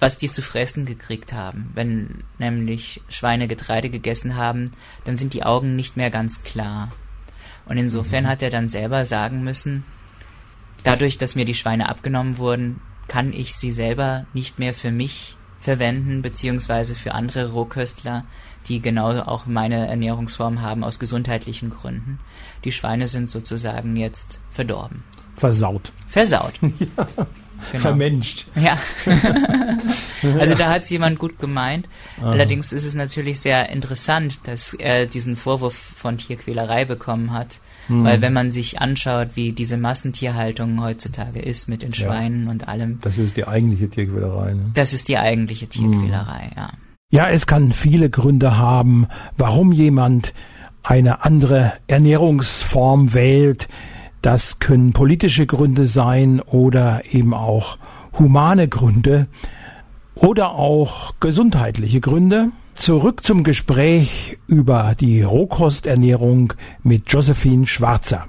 was 0.00 0.16
die 0.16 0.30
zu 0.30 0.42
fressen 0.42 0.86
gekriegt 0.86 1.32
haben. 1.32 1.70
Wenn 1.74 2.24
nämlich 2.38 3.02
Schweine 3.08 3.46
Getreide 3.46 3.90
gegessen 3.90 4.36
haben, 4.36 4.72
dann 5.04 5.16
sind 5.16 5.34
die 5.34 5.44
Augen 5.44 5.76
nicht 5.76 5.96
mehr 5.96 6.10
ganz 6.10 6.42
klar. 6.42 6.90
Und 7.66 7.76
insofern 7.76 8.24
mhm. 8.24 8.28
hat 8.28 8.42
er 8.42 8.50
dann 8.50 8.68
selber 8.68 9.04
sagen 9.04 9.44
müssen, 9.44 9.84
dadurch, 10.82 11.18
dass 11.18 11.36
mir 11.36 11.44
die 11.44 11.54
Schweine 11.54 11.88
abgenommen 11.88 12.38
wurden, 12.38 12.80
kann 13.06 13.32
ich 13.32 13.54
sie 13.54 13.72
selber 13.72 14.26
nicht 14.32 14.58
mehr 14.58 14.72
für 14.72 14.90
mich 14.90 15.36
verwenden, 15.60 16.22
beziehungsweise 16.22 16.94
für 16.94 17.12
andere 17.12 17.50
Rohköstler, 17.50 18.24
die 18.66 18.80
genau 18.80 19.20
auch 19.20 19.46
meine 19.46 19.88
Ernährungsform 19.88 20.62
haben 20.62 20.82
aus 20.82 20.98
gesundheitlichen 20.98 21.70
Gründen. 21.70 22.18
Die 22.64 22.72
Schweine 22.72 23.08
sind 23.08 23.28
sozusagen 23.28 23.96
jetzt 23.96 24.40
verdorben. 24.50 25.02
Versaut. 25.36 25.92
Versaut. 26.06 26.54
ja. 26.62 27.26
Genau. 27.72 27.82
Vermenscht. 27.82 28.46
Ja. 28.54 28.78
also 30.38 30.54
da 30.54 30.70
hat 30.70 30.82
es 30.82 30.90
jemand 30.90 31.18
gut 31.18 31.38
gemeint. 31.38 31.86
Aha. 32.20 32.32
Allerdings 32.32 32.72
ist 32.72 32.84
es 32.84 32.94
natürlich 32.94 33.40
sehr 33.40 33.68
interessant, 33.70 34.40
dass 34.44 34.74
er 34.74 35.06
diesen 35.06 35.36
Vorwurf 35.36 35.74
von 35.74 36.16
Tierquälerei 36.16 36.84
bekommen 36.84 37.32
hat. 37.32 37.60
Mhm. 37.88 38.04
Weil 38.04 38.22
wenn 38.22 38.32
man 38.32 38.50
sich 38.50 38.80
anschaut, 38.80 39.30
wie 39.34 39.52
diese 39.52 39.76
Massentierhaltung 39.76 40.82
heutzutage 40.82 41.40
ist 41.40 41.68
mit 41.68 41.82
den 41.82 41.94
Schweinen 41.94 42.44
ja. 42.44 42.50
und 42.50 42.68
allem. 42.68 42.98
Das 43.02 43.18
ist 43.18 43.36
die 43.36 43.46
eigentliche 43.46 43.88
Tierquälerei. 43.88 44.54
Ne? 44.54 44.70
Das 44.74 44.92
ist 44.92 45.08
die 45.08 45.18
eigentliche 45.18 45.66
Tierquälerei, 45.66 46.46
mhm. 46.50 46.56
ja. 46.56 46.70
Ja, 47.12 47.28
es 47.28 47.48
kann 47.48 47.72
viele 47.72 48.08
Gründe 48.08 48.56
haben, 48.56 49.08
warum 49.36 49.72
jemand 49.72 50.32
eine 50.84 51.24
andere 51.24 51.72
Ernährungsform 51.88 53.14
wählt, 53.14 53.68
das 54.22 54.58
können 54.58 54.92
politische 54.92 55.46
Gründe 55.46 55.86
sein 55.86 56.40
oder 56.40 57.02
eben 57.10 57.34
auch 57.34 57.78
humane 58.18 58.68
Gründe 58.68 59.26
oder 60.14 60.52
auch 60.52 61.14
gesundheitliche 61.20 62.00
Gründe. 62.00 62.48
Zurück 62.74 63.24
zum 63.24 63.44
Gespräch 63.44 64.38
über 64.46 64.94
die 64.98 65.22
Rohkosternährung 65.22 66.52
mit 66.82 67.10
Josephine 67.12 67.66
Schwarzer. 67.66 68.26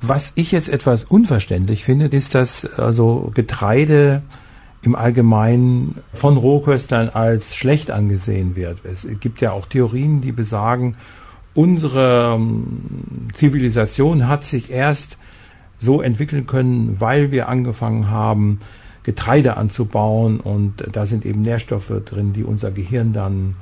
Was 0.00 0.32
ich 0.34 0.52
jetzt 0.52 0.68
etwas 0.68 1.04
unverständlich 1.04 1.84
finde, 1.84 2.06
ist, 2.06 2.34
dass 2.34 2.66
also 2.78 3.30
Getreide 3.34 4.22
im 4.82 4.94
Allgemeinen 4.94 5.96
von 6.12 6.36
Rohköstlern 6.36 7.08
als 7.08 7.56
schlecht 7.56 7.90
angesehen 7.90 8.54
wird. 8.54 8.84
Es 8.84 9.06
gibt 9.20 9.40
ja 9.40 9.52
auch 9.52 9.66
Theorien, 9.66 10.20
die 10.20 10.32
besagen, 10.32 10.96
unsere 11.54 12.34
ähm, 12.36 13.30
Zivilisation 13.34 14.28
hat 14.28 14.44
sich 14.44 14.70
erst 14.70 15.18
so 15.78 16.02
entwickeln 16.02 16.46
können, 16.46 16.96
weil 17.00 17.30
wir 17.30 17.48
angefangen 17.48 18.10
haben, 18.10 18.60
Getreide 19.02 19.56
anzubauen 19.58 20.40
und 20.40 20.84
da 20.92 21.04
sind 21.04 21.26
eben 21.26 21.42
Nährstoffe 21.42 21.92
drin, 22.06 22.32
die 22.32 22.42
unser 22.42 22.70
Gehirn 22.70 23.12
dann 23.12 23.54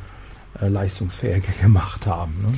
äh, 0.60 0.68
leistungsfähiger 0.68 1.52
gemacht 1.60 2.06
haben. 2.06 2.34
Ne? 2.42 2.54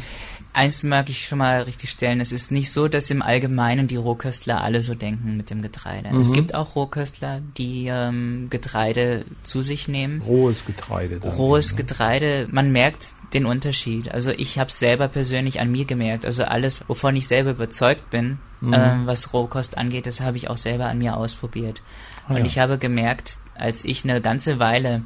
Eins 0.55 0.83
mag 0.85 1.11
ich 1.11 1.27
schon 1.27 1.39
mal 1.39 1.63
richtig 1.63 1.91
stellen. 1.91 2.21
Es 2.21 2.33
ist 2.33 2.53
nicht 2.53 2.71
so, 2.71 2.89
dass 2.89 3.11
im 3.11 3.23
Allgemeinen 3.23 3.89
die 3.89 3.97
Rohköstler 3.97 4.63
alle 4.63 4.83
so 4.83 4.95
denken 4.95 5.37
mit 5.37 5.51
dem 5.51 5.63
Getreide. 5.63 6.11
Mhm. 6.11 6.21
Es 6.21 6.33
gibt 6.33 6.55
auch 6.55 6.77
Rohköstler, 6.77 7.41
die 7.59 7.89
ähm, 7.89 8.49
Getreide 8.51 9.25
zu 9.43 9.63
sich 9.63 9.89
nehmen. 9.89 10.23
Rohes 10.23 10.65
Getreide. 10.65 11.21
Dann 11.21 11.33
Rohes 11.33 11.73
ne? 11.73 11.79
Getreide. 11.79 12.49
Man 12.51 12.73
merkt 12.73 13.15
den 13.35 13.47
Unterschied. 13.47 14.11
Also 14.13 14.31
ich 14.31 14.59
habe 14.59 14.69
es 14.71 14.79
selber 14.79 15.09
persönlich 15.09 15.61
an 15.61 15.71
mir 15.71 15.85
gemerkt. 15.85 16.25
Also 16.25 16.45
alles, 16.45 16.85
wovon 16.89 17.17
ich 17.17 17.27
selber 17.27 17.51
überzeugt 17.51 18.11
bin, 18.11 18.39
mhm. 18.61 18.75
ähm, 18.75 19.07
was 19.07 19.33
Rohkost 19.33 19.77
angeht, 19.77 20.07
das 20.07 20.21
habe 20.21 20.37
ich 20.37 20.49
auch 20.49 20.59
selber 20.59 20.87
an 20.87 20.99
mir 20.99 21.17
ausprobiert. 21.17 21.83
Ah, 22.27 22.35
Und 22.35 22.39
ja. 22.39 22.45
ich 22.45 22.59
habe 22.59 22.79
gemerkt, 22.79 23.39
als 23.55 23.85
ich 23.85 24.05
eine 24.05 24.21
ganze 24.21 24.59
Weile 24.61 25.03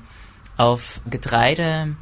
auf 0.58 1.00
Getreide 1.08 1.96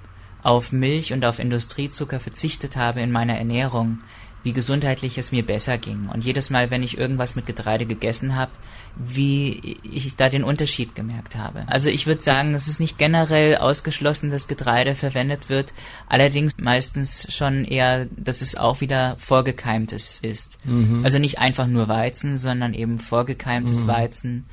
auf 0.47 0.71
Milch 0.71 1.12
und 1.12 1.25
auf 1.25 1.41
Industriezucker 1.41 2.21
verzichtet 2.21 2.76
habe 2.76 3.00
in 3.00 3.11
meiner 3.11 3.37
Ernährung, 3.37 3.99
wie 4.45 4.53
gesundheitlich 4.53 5.19
es 5.19 5.33
mir 5.33 5.45
besser 5.45 5.76
ging. 5.76 6.09
Und 6.09 6.25
jedes 6.25 6.50
Mal, 6.50 6.71
wenn 6.71 6.85
ich 6.85 6.97
irgendwas 6.97 7.35
mit 7.35 7.47
Getreide 7.47 7.85
gegessen 7.85 8.37
habe, 8.37 8.53
wie 8.95 9.76
ich 9.83 10.15
da 10.15 10.29
den 10.29 10.45
Unterschied 10.45 10.95
gemerkt 10.95 11.35
habe. 11.35 11.65
Also 11.67 11.91
ich 11.91 12.07
würde 12.07 12.23
sagen, 12.23 12.55
es 12.55 12.69
ist 12.69 12.79
nicht 12.79 12.97
generell 12.97 13.57
ausgeschlossen, 13.57 14.31
dass 14.31 14.47
Getreide 14.47 14.95
verwendet 14.95 15.49
wird, 15.49 15.73
allerdings 16.09 16.53
meistens 16.59 17.26
schon 17.35 17.65
eher, 17.65 18.07
dass 18.17 18.41
es 18.41 18.55
auch 18.55 18.81
wieder 18.81 19.17
vorgekeimtes 19.19 20.21
ist. 20.23 20.61
Mhm. 20.62 21.00
Also 21.03 21.19
nicht 21.19 21.41
einfach 21.41 21.67
nur 21.67 21.88
Weizen, 21.88 22.37
sondern 22.37 22.73
eben 22.73 23.00
vorgekeimtes 23.00 23.83
mhm. 23.83 23.88
Weizen 23.88 24.45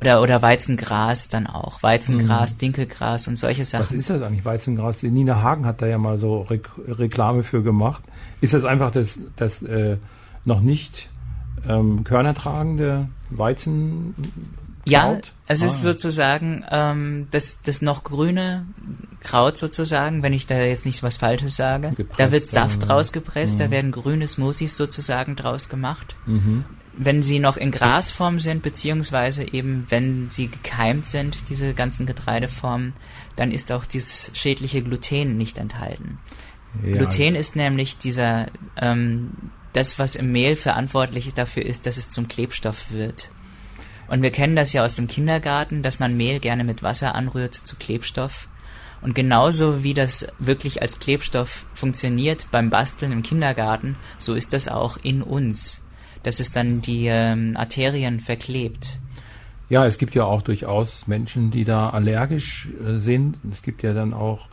oder, 0.00 0.20
oder 0.20 0.42
Weizengras 0.42 1.28
dann 1.28 1.46
auch. 1.46 1.82
Weizengras, 1.82 2.54
mhm. 2.54 2.58
Dinkelgras 2.58 3.28
und 3.28 3.38
solche 3.38 3.64
Sachen. 3.64 3.86
Was 3.88 3.96
ist 3.96 4.10
das 4.10 4.22
eigentlich, 4.22 4.44
Weizengras? 4.44 4.98
Die 4.98 5.10
Nina 5.10 5.42
Hagen 5.42 5.64
hat 5.64 5.80
da 5.80 5.86
ja 5.86 5.98
mal 5.98 6.18
so 6.18 6.42
Re 6.42 6.60
Reklame 6.86 7.42
für 7.42 7.62
gemacht. 7.62 8.02
Ist 8.40 8.52
das 8.54 8.64
einfach 8.64 8.90
das, 8.90 9.18
das 9.36 9.62
äh, 9.62 9.96
noch 10.44 10.60
nicht 10.60 11.08
ähm, 11.66 12.04
körnertragende 12.04 13.08
Weizen? 13.30 14.14
Ja, 14.86 15.18
es 15.48 15.62
ah. 15.62 15.66
ist 15.66 15.82
sozusagen 15.82 16.64
ähm, 16.70 17.28
das, 17.30 17.62
das 17.62 17.80
noch 17.80 18.04
grüne 18.04 18.66
Kraut 19.20 19.56
sozusagen, 19.56 20.22
wenn 20.22 20.32
ich 20.32 20.46
da 20.46 20.60
jetzt 20.60 20.86
nicht 20.86 21.02
was 21.02 21.16
Falsches 21.16 21.56
sage. 21.56 21.92
Gepresst, 21.96 22.20
da 22.20 22.30
wird 22.30 22.46
Saft 22.46 22.84
äh, 22.84 22.86
rausgepresst, 22.86 23.58
da 23.58 23.70
werden 23.70 23.90
grüne 23.90 24.28
Smoothies 24.28 24.76
sozusagen 24.76 25.36
draus 25.36 25.68
gemacht. 25.70 26.14
Mhm 26.26 26.64
wenn 26.96 27.22
sie 27.22 27.38
noch 27.38 27.56
in 27.56 27.70
Grasform 27.70 28.38
sind, 28.38 28.62
beziehungsweise 28.62 29.52
eben 29.52 29.86
wenn 29.90 30.30
sie 30.30 30.48
gekeimt 30.48 31.06
sind, 31.06 31.48
diese 31.50 31.74
ganzen 31.74 32.06
Getreideformen, 32.06 32.94
dann 33.36 33.52
ist 33.52 33.70
auch 33.70 33.84
dieses 33.84 34.30
schädliche 34.34 34.82
Gluten 34.82 35.36
nicht 35.36 35.58
enthalten. 35.58 36.18
Ja. 36.82 36.96
Gluten 36.96 37.34
ist 37.34 37.56
nämlich 37.56 37.98
dieser, 37.98 38.46
ähm, 38.80 39.30
das, 39.72 39.98
was 39.98 40.16
im 40.16 40.32
Mehl 40.32 40.56
verantwortlich 40.56 41.32
dafür 41.34 41.64
ist, 41.64 41.86
dass 41.86 41.98
es 41.98 42.10
zum 42.10 42.28
Klebstoff 42.28 42.90
wird. 42.90 43.30
Und 44.08 44.22
wir 44.22 44.30
kennen 44.30 44.56
das 44.56 44.72
ja 44.72 44.84
aus 44.84 44.96
dem 44.96 45.08
Kindergarten, 45.08 45.82
dass 45.82 45.98
man 45.98 46.16
Mehl 46.16 46.40
gerne 46.40 46.64
mit 46.64 46.82
Wasser 46.82 47.14
anrührt 47.14 47.54
zu 47.54 47.76
Klebstoff. 47.76 48.48
Und 49.02 49.14
genauso 49.14 49.82
wie 49.82 49.94
das 49.94 50.26
wirklich 50.38 50.80
als 50.80 50.98
Klebstoff 50.98 51.66
funktioniert 51.74 52.46
beim 52.50 52.70
Basteln 52.70 53.12
im 53.12 53.22
Kindergarten, 53.22 53.96
so 54.18 54.34
ist 54.34 54.52
das 54.52 54.68
auch 54.68 54.96
in 55.02 55.22
uns 55.22 55.82
dass 56.26 56.40
es 56.40 56.50
dann 56.50 56.82
die 56.82 57.06
ähm, 57.06 57.56
Arterien 57.56 58.18
verklebt. 58.18 58.98
Ja, 59.68 59.86
es 59.86 59.96
gibt 59.96 60.16
ja 60.16 60.24
auch 60.24 60.42
durchaus 60.42 61.06
Menschen, 61.06 61.52
die 61.52 61.64
da 61.64 61.90
allergisch 61.90 62.68
äh, 62.84 62.98
sind. 62.98 63.36
Es 63.50 63.62
gibt 63.62 63.84
ja 63.84 63.94
dann 63.94 64.12
auch 64.12 64.48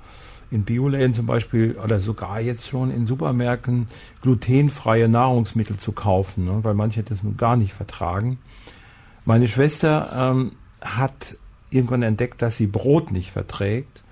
in 0.51 0.65
Bioläden 0.65 1.15
zum 1.15 1.25
Beispiel 1.25 1.75
oder 1.83 1.99
sogar 1.99 2.39
jetzt 2.39 2.67
schon 2.67 2.91
in 2.91 3.07
Supermärkten 3.07 3.87
glutenfreie 4.21 5.09
Nahrungsmittel 5.09 5.77
zu 5.77 5.93
kaufen, 5.93 6.45
ne, 6.45 6.59
weil 6.61 6.75
manche 6.75 7.01
das 7.01 7.21
gar 7.37 7.57
nicht 7.57 7.73
vertragen. 7.73 8.37
Meine 9.25 9.47
Schwester 9.47 10.31
ähm, 10.31 10.51
hat 10.79 11.37
irgendwann 11.71 12.03
entdeckt, 12.03 12.43
dass 12.43 12.55
sie 12.55 12.67
Brot 12.67 13.11
nicht 13.11 13.31
verträgt. 13.31 14.03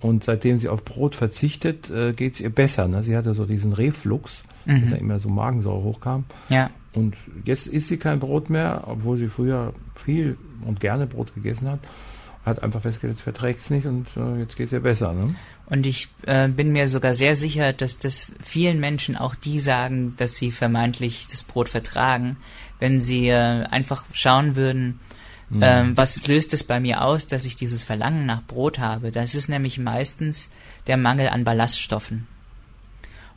Und 0.00 0.22
seitdem 0.22 0.60
sie 0.60 0.68
auf 0.68 0.84
Brot 0.84 1.16
verzichtet, 1.16 1.90
äh, 1.90 2.12
geht 2.12 2.34
es 2.34 2.40
ihr 2.40 2.50
besser. 2.50 2.86
Ne? 2.86 3.02
Sie 3.02 3.16
hatte 3.16 3.34
so 3.34 3.44
diesen 3.44 3.72
Reflux, 3.72 4.44
mhm. 4.64 4.82
dass 4.82 4.90
ja 4.90 4.96
immer 4.98 5.18
so 5.18 5.28
Magensäure 5.28 5.82
hochkam. 5.82 6.24
Ja. 6.48 6.70
Und 6.98 7.16
jetzt 7.44 7.66
isst 7.66 7.88
sie 7.88 7.96
kein 7.96 8.18
Brot 8.18 8.50
mehr, 8.50 8.84
obwohl 8.86 9.18
sie 9.18 9.28
früher 9.28 9.72
viel 9.94 10.36
und 10.64 10.80
gerne 10.80 11.06
Brot 11.06 11.34
gegessen 11.34 11.68
hat. 11.68 11.80
Hat 12.44 12.62
einfach 12.62 12.80
festgestellt, 12.80 13.16
es 13.16 13.20
verträgt 13.20 13.60
es 13.60 13.70
nicht 13.70 13.86
und 13.86 14.06
äh, 14.16 14.40
jetzt 14.40 14.56
geht 14.56 14.66
es 14.66 14.72
ihr 14.72 14.80
besser. 14.80 15.12
Ne? 15.12 15.34
Und 15.66 15.86
ich 15.86 16.08
äh, 16.26 16.48
bin 16.48 16.72
mir 16.72 16.88
sogar 16.88 17.14
sehr 17.14 17.36
sicher, 17.36 17.72
dass 17.72 17.98
das 17.98 18.32
vielen 18.42 18.80
Menschen 18.80 19.16
auch 19.16 19.34
die 19.34 19.60
sagen, 19.60 20.14
dass 20.16 20.36
sie 20.36 20.50
vermeintlich 20.50 21.26
das 21.30 21.44
Brot 21.44 21.68
vertragen, 21.68 22.36
wenn 22.78 23.00
sie 23.00 23.28
äh, 23.28 23.64
einfach 23.64 24.04
schauen 24.12 24.56
würden, 24.56 25.00
Mhm. 25.50 25.60
Ähm, 25.62 25.96
was 25.96 26.26
löst 26.26 26.52
es 26.52 26.62
bei 26.62 26.78
mir 26.78 27.02
aus, 27.02 27.26
dass 27.26 27.44
ich 27.44 27.56
dieses 27.56 27.84
Verlangen 27.84 28.26
nach 28.26 28.42
Brot 28.42 28.78
habe? 28.78 29.10
Das 29.10 29.34
ist 29.34 29.48
nämlich 29.48 29.78
meistens 29.78 30.50
der 30.86 30.96
Mangel 30.96 31.28
an 31.28 31.44
Ballaststoffen. 31.44 32.26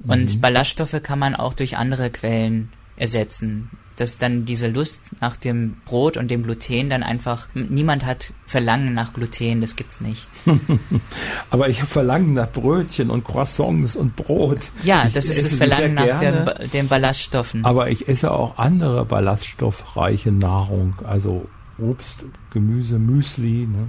Und 0.05 0.35
mhm. 0.35 0.41
Ballaststoffe 0.41 1.01
kann 1.03 1.19
man 1.19 1.35
auch 1.35 1.53
durch 1.53 1.77
andere 1.77 2.09
Quellen 2.09 2.71
ersetzen. 3.01 3.69
Dass 3.97 4.17
dann 4.17 4.45
diese 4.45 4.67
Lust 4.67 5.11
nach 5.19 5.35
dem 5.35 5.75
Brot 5.85 6.15
und 6.17 6.31
dem 6.31 6.43
Gluten 6.43 6.89
dann 6.89 7.03
einfach, 7.03 7.47
niemand 7.53 8.05
hat 8.05 8.33
Verlangen 8.45 8.93
nach 8.93 9.13
Gluten, 9.13 9.61
das 9.61 9.75
gibt's 9.75 9.99
nicht. 9.99 10.27
Aber 11.49 11.67
ich 11.67 11.81
habe 11.81 11.91
Verlangen 11.91 12.33
nach 12.33 12.49
Brötchen 12.49 13.11
und 13.11 13.25
Croissants 13.25 13.95
und 13.95 14.15
Brot. 14.15 14.59
Ja, 14.83 15.07
das 15.13 15.29
ich 15.29 15.37
ist 15.37 15.45
das 15.45 15.55
Verlangen 15.55 15.95
nach 15.95 16.19
gerne, 16.19 16.55
den, 16.61 16.71
den 16.71 16.87
Ballaststoffen. 16.87 17.65
Aber 17.65 17.89
ich 17.89 18.07
esse 18.07 18.31
auch 18.31 18.57
andere 18.57 19.05
ballaststoffreiche 19.05 20.31
Nahrung, 20.31 20.95
also 21.03 21.47
Obst, 21.77 22.23
Gemüse, 22.51 22.97
Müsli. 22.97 23.67
Ne? 23.67 23.87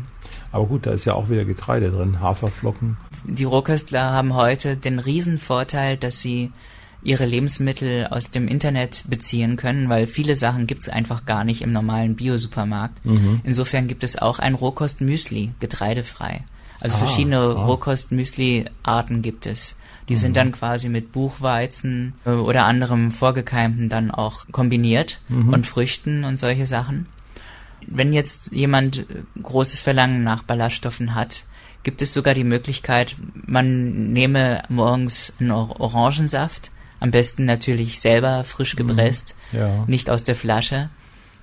Aber 0.51 0.67
gut, 0.67 0.87
da 0.87 0.91
ist 0.91 1.05
ja 1.05 1.15
auch 1.15 1.31
wieder 1.31 1.45
Getreide 1.45 1.91
drin, 1.91 2.21
Haferflocken. 2.21 2.97
Die 3.25 3.45
Rohköstler 3.45 4.11
haben 4.11 4.35
heute 4.35 4.77
den 4.77 4.99
Riesenvorteil, 4.99 5.97
dass 5.97 6.21
sie 6.21 6.51
ihre 7.05 7.27
Lebensmittel 7.27 8.07
aus 8.07 8.31
dem 8.31 8.49
Internet 8.49 9.05
beziehen 9.09 9.57
können, 9.57 9.89
weil 9.89 10.07
viele 10.07 10.37
Sachen 10.37 10.67
gibt 10.67 10.83
es 10.83 10.89
einfach 10.89 11.25
gar 11.25 11.45
nicht 11.45 11.63
im 11.63 11.73
normalen 11.73 12.17
Biosupermarkt. 12.17 13.05
Mhm. 13.05 13.41
Insofern 13.45 13.89
gibt 13.89 14.05
es 14.05 14.17
auch 14.19 14.39
ein 14.39 14.55
Rohkost-Müsli, 14.55 15.51
getreidefrei. 15.61 16.45
Also 16.81 16.97
ah, 16.97 16.99
verschiedene 16.99 17.39
ah. 17.39 17.65
Rohkost-Müsli-Arten 17.65 19.23
gibt 19.23 19.47
es. 19.47 19.77
Die 20.09 20.15
mhm. 20.15 20.19
sind 20.19 20.37
dann 20.37 20.53
quasi 20.53 20.89
mit 20.89 21.13
Buchweizen 21.13 22.15
äh, 22.25 22.31
oder 22.31 22.67
anderem 22.67 23.11
Vorgekeimten 23.11 23.89
dann 23.89 24.11
auch 24.11 24.47
kombiniert 24.53 25.21
mhm. 25.29 25.53
und 25.53 25.67
Früchten 25.67 26.25
und 26.25 26.39
solche 26.39 26.67
Sachen. 26.67 27.07
Wenn 27.87 28.13
jetzt 28.13 28.53
jemand 28.53 28.99
äh, 28.99 29.05
großes 29.43 29.81
Verlangen 29.81 30.23
nach 30.23 30.43
Ballaststoffen 30.43 31.15
hat, 31.15 31.45
gibt 31.83 32.03
es 32.03 32.13
sogar 32.13 32.35
die 32.35 32.45
Möglichkeit, 32.45 33.17
man 33.35 34.13
nehme 34.13 34.63
morgens 34.69 35.35
einen 35.41 35.51
Orangensaft, 35.51 36.71
am 37.03 37.11
besten 37.11 37.45
natürlich 37.45 38.01
selber 38.01 38.45
frisch 38.45 38.75
mhm. 38.75 38.87
gepresst, 38.87 39.35
ja. 39.51 39.85
nicht 39.89 40.09
aus 40.09 40.23
der 40.23 40.37
Flasche. 40.37 40.89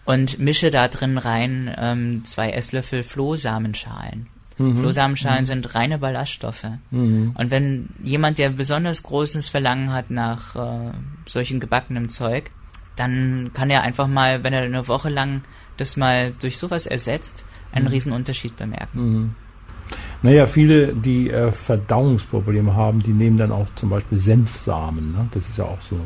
Und 0.06 0.40
mische 0.40 0.72
da 0.72 0.88
drin 0.88 1.18
rein 1.18 1.76
ähm, 1.78 2.24
zwei 2.24 2.52
Esslöffel 2.52 3.04
Flohsamenschalen. 3.04 4.28
Mhm. 4.58 4.78
Flohsamenschalen 4.78 5.42
mhm. 5.42 5.46
sind 5.46 5.76
reine 5.76 5.98
Ballaststoffe. 5.98 6.70
Mhm. 6.92 7.34
Und 7.38 7.52
wenn 7.52 7.90
jemand, 8.02 8.38
der 8.38 8.52
besonders 8.52 9.04
großes 9.04 9.50
Verlangen 9.50 9.92
hat 9.92 10.10
nach 10.12 10.56
äh, 10.56 10.92
solchen 11.28 11.60
gebackenem 11.60 12.08
Zeug, 12.08 12.52
dann 12.96 13.52
kann 13.54 13.70
er 13.70 13.82
einfach 13.82 14.08
mal, 14.08 14.44
wenn 14.46 14.54
er 14.54 14.62
eine 14.62 14.88
Woche 14.88 15.10
lang 15.10 15.42
das 15.76 15.98
mal 15.98 16.32
durch 16.40 16.58
sowas 16.58 16.86
ersetzt, 16.86 17.44
einen 17.74 17.86
mhm. 17.86 17.92
Riesenunterschied 17.92 18.56
bemerken. 18.56 19.36
Naja, 20.22 20.48
viele, 20.48 20.94
die 20.94 21.30
äh, 21.30 21.52
Verdauungsprobleme 21.52 22.76
haben, 22.76 23.00
die 23.00 23.14
nehmen 23.14 23.38
dann 23.38 23.52
auch 23.52 23.68
zum 23.76 23.90
Beispiel 23.90 24.18
Senfsamen. 24.18 25.14
Ne? 25.14 25.30
Das 25.32 25.48
ist 25.48 25.58
ja 25.58 25.64
auch 25.64 25.82
so, 25.82 25.98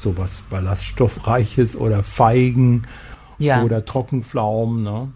so 0.00 0.16
was 0.18 0.42
Ballaststoffreiches 0.50 1.74
oder 1.74 2.02
Feigen 2.02 2.82
ja. 3.38 3.62
oder 3.62 3.84
Trockenpflaumen. 3.84 4.82
Ne? 4.82 5.08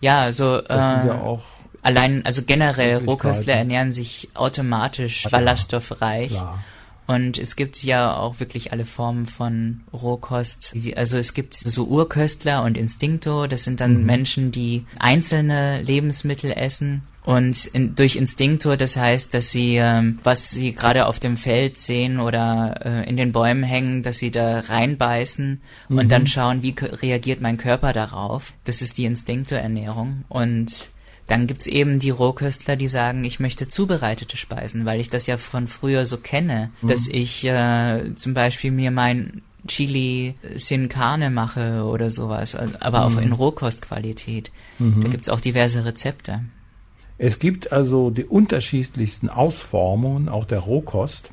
Ja, 0.00 0.22
also 0.22 0.56
äh, 0.56 0.74
ja 0.74 1.20
auch 1.20 1.42
allein, 1.82 2.24
also 2.26 2.42
generell 2.42 3.04
Rohköstler 3.04 3.54
ernähren 3.54 3.92
sich 3.92 4.28
automatisch 4.34 5.24
ja, 5.24 5.30
ballaststoffreich. 5.30 6.32
Klar. 6.32 6.62
Und 7.06 7.38
es 7.38 7.54
gibt 7.54 7.84
ja 7.84 8.16
auch 8.16 8.40
wirklich 8.40 8.72
alle 8.72 8.84
Formen 8.84 9.26
von 9.26 9.82
Rohkost. 9.92 10.74
Also 10.96 11.18
es 11.18 11.34
gibt 11.34 11.54
so 11.54 11.84
Urköstler 11.84 12.64
und 12.64 12.76
Instinkto. 12.76 13.46
Das 13.46 13.62
sind 13.62 13.80
dann 13.80 14.00
mhm. 14.00 14.06
Menschen, 14.06 14.50
die 14.50 14.84
einzelne 14.98 15.82
Lebensmittel 15.82 16.50
essen. 16.50 17.02
Und 17.26 17.66
in, 17.66 17.96
durch 17.96 18.14
Instinktor, 18.14 18.76
das 18.76 18.96
heißt, 18.96 19.34
dass 19.34 19.50
sie, 19.50 19.76
ähm, 19.76 20.20
was 20.22 20.50
sie 20.52 20.74
gerade 20.74 21.06
auf 21.06 21.18
dem 21.18 21.36
Feld 21.36 21.76
sehen 21.76 22.20
oder 22.20 22.80
äh, 22.84 23.08
in 23.08 23.16
den 23.16 23.32
Bäumen 23.32 23.64
hängen, 23.64 24.04
dass 24.04 24.18
sie 24.18 24.30
da 24.30 24.60
reinbeißen 24.60 25.60
mhm. 25.88 25.98
und 25.98 26.12
dann 26.12 26.28
schauen, 26.28 26.62
wie 26.62 26.76
reagiert 26.78 27.40
mein 27.40 27.56
Körper 27.56 27.92
darauf. 27.92 28.54
Das 28.62 28.80
ist 28.80 28.96
die 28.96 29.06
Instinktorernährung. 29.06 30.24
Und 30.28 30.90
dann 31.26 31.48
gibt's 31.48 31.66
eben 31.66 31.98
die 31.98 32.10
Rohköstler, 32.10 32.76
die 32.76 32.86
sagen, 32.86 33.24
ich 33.24 33.40
möchte 33.40 33.68
zubereitete 33.68 34.36
Speisen, 34.36 34.84
weil 34.84 35.00
ich 35.00 35.10
das 35.10 35.26
ja 35.26 35.36
von 35.36 35.66
früher 35.66 36.06
so 36.06 36.18
kenne, 36.18 36.70
mhm. 36.80 36.88
dass 36.88 37.08
ich 37.08 37.44
äh, 37.44 38.14
zum 38.14 38.34
Beispiel 38.34 38.70
mir 38.70 38.92
mein 38.92 39.42
Chili 39.66 40.36
Sin 40.54 40.88
Carne 40.88 41.30
mache 41.30 41.82
oder 41.82 42.10
sowas, 42.10 42.54
aber 42.54 43.00
mhm. 43.00 43.16
auch 43.16 43.20
in 43.20 43.32
Rohkostqualität. 43.32 44.52
Mhm. 44.78 45.02
Da 45.02 45.08
gibt's 45.08 45.28
auch 45.28 45.40
diverse 45.40 45.84
Rezepte. 45.84 46.42
Es 47.18 47.38
gibt 47.38 47.72
also 47.72 48.10
die 48.10 48.24
unterschiedlichsten 48.24 49.28
Ausformungen, 49.28 50.28
auch 50.28 50.44
der 50.44 50.60
Rohkost. 50.60 51.30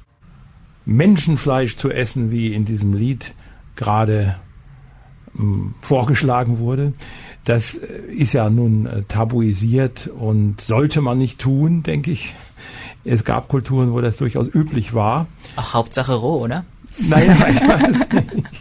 Menschenfleisch 0.86 1.78
zu 1.78 1.92
essen, 1.92 2.32
wie 2.32 2.54
in 2.54 2.66
diesem 2.66 2.94
Lied 2.94 3.34
gerade 3.76 4.36
hm, 5.36 5.76
vorgeschlagen 5.82 6.60
wurde. 6.60 6.94
Das 7.46 7.76
äh, 7.76 8.12
ist 8.12 8.34
ja 8.34 8.50
nun 8.50 8.86
äh, 8.86 9.04
tabuisiert 9.04 10.08
und 10.08 10.62
sollte 10.62 11.02
man 11.02 11.18
nicht 11.18 11.40
tun, 11.40 11.84
denke 11.84 12.12
ich. 12.12 12.34
Es 13.06 13.26
gab 13.26 13.50
Kulturen, 13.50 13.92
wo 13.92 14.00
das 14.00 14.16
durchaus 14.16 14.48
üblich 14.48 14.94
war. 14.94 15.28
Ach, 15.58 15.74
Hauptsache 15.74 16.14
roh, 16.14 16.40
oder? 16.42 16.64
Naja, 16.98 17.34
ich 17.50 17.68
weiß 17.68 18.08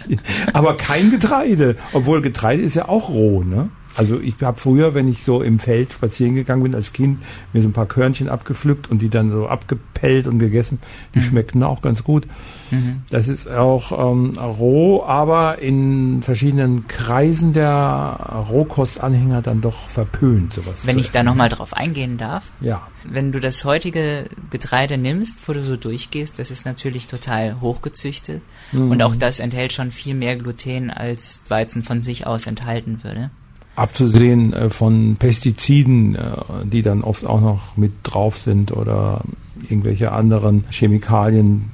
nicht. 0.09 0.23
Aber 0.53 0.77
kein 0.77 1.11
Getreide. 1.11 1.77
Obwohl 1.93 2.23
Getreide 2.23 2.63
ist 2.63 2.75
ja 2.75 2.89
auch 2.89 3.09
roh, 3.09 3.45
ne? 3.45 3.71
Also 3.95 4.19
ich 4.21 4.35
habe 4.43 4.59
früher, 4.59 4.95
wenn 4.95 5.09
ich 5.09 5.23
so 5.23 5.43
im 5.43 5.59
Feld 5.59 5.93
spazieren 5.93 6.35
gegangen 6.35 6.63
bin 6.63 6.75
als 6.75 6.93
Kind, 6.93 7.19
mir 7.53 7.63
so 7.63 7.69
ein 7.69 7.73
paar 7.73 7.87
Körnchen 7.87 8.29
abgepflückt 8.29 8.91
und 8.91 9.01
die 9.01 9.11
dann 9.11 9.31
so 9.31 9.49
abgepellt 9.49 10.27
und 10.27 10.39
gegessen. 10.39 10.79
Die 11.15 11.19
mhm. 11.19 11.25
schmeckten 11.25 11.63
auch 11.63 11.83
ganz 11.83 12.03
gut. 12.03 12.27
Mhm. 12.71 13.03
Das 13.11 13.29
ist 13.29 13.51
auch 13.51 14.13
ähm, 14.13 14.33
roh, 14.39 15.03
aber 15.05 15.59
in 15.59 16.23
verschiedenen 16.23 16.89
Kreisen 16.89 17.53
der 17.53 18.47
Rohkostanhänger 18.51 19.43
dann 19.43 19.61
doch 19.61 19.89
verpönt, 19.89 20.55
sowas. 20.55 20.87
Wenn 20.87 20.99
ich 20.99 21.07
essen. 21.07 21.15
da 21.15 21.23
nochmal 21.23 21.51
drauf 21.51 21.75
eingehen 21.75 22.17
darf. 22.17 22.51
Ja. 22.61 22.89
Wenn 23.05 23.33
du 23.33 23.41
das 23.41 23.65
heutige 23.65 24.25
Getreide 24.51 24.97
nimmst, 24.97 25.47
wo 25.49 25.53
du 25.53 25.63
so 25.63 25.77
durchgehst, 25.77 26.39
das 26.39 26.51
ist 26.51 26.65
natürlich 26.65 27.09
total 27.09 27.61
hochgezüchtet. 27.61 28.41
Mhm. 28.71 28.91
Und 28.91 29.03
auch 29.03 29.17
das 29.17 29.39
enthält 29.39 29.75
schon 29.75 29.91
viel 29.91 30.15
mehr 30.15 30.37
Gluten, 30.37 30.89
als 30.89 31.45
Weizen 31.49 31.83
von 31.83 32.01
sich 32.01 32.27
aus 32.27 32.47
enthalten 32.47 33.03
würde 33.03 33.31
abzusehen 33.75 34.53
äh, 34.53 34.71
von 34.71 35.17
Pestiziden, 35.17 36.15
äh, 36.15 36.21
die 36.65 36.83
dann 36.83 37.03
oft 37.03 37.27
auch 37.27 37.41
noch 37.41 37.77
mit 37.77 37.93
drauf 38.03 38.39
sind 38.39 38.73
oder 38.73 39.23
irgendwelche 39.69 40.13
anderen 40.13 40.65
Chemikalien, 40.71 41.71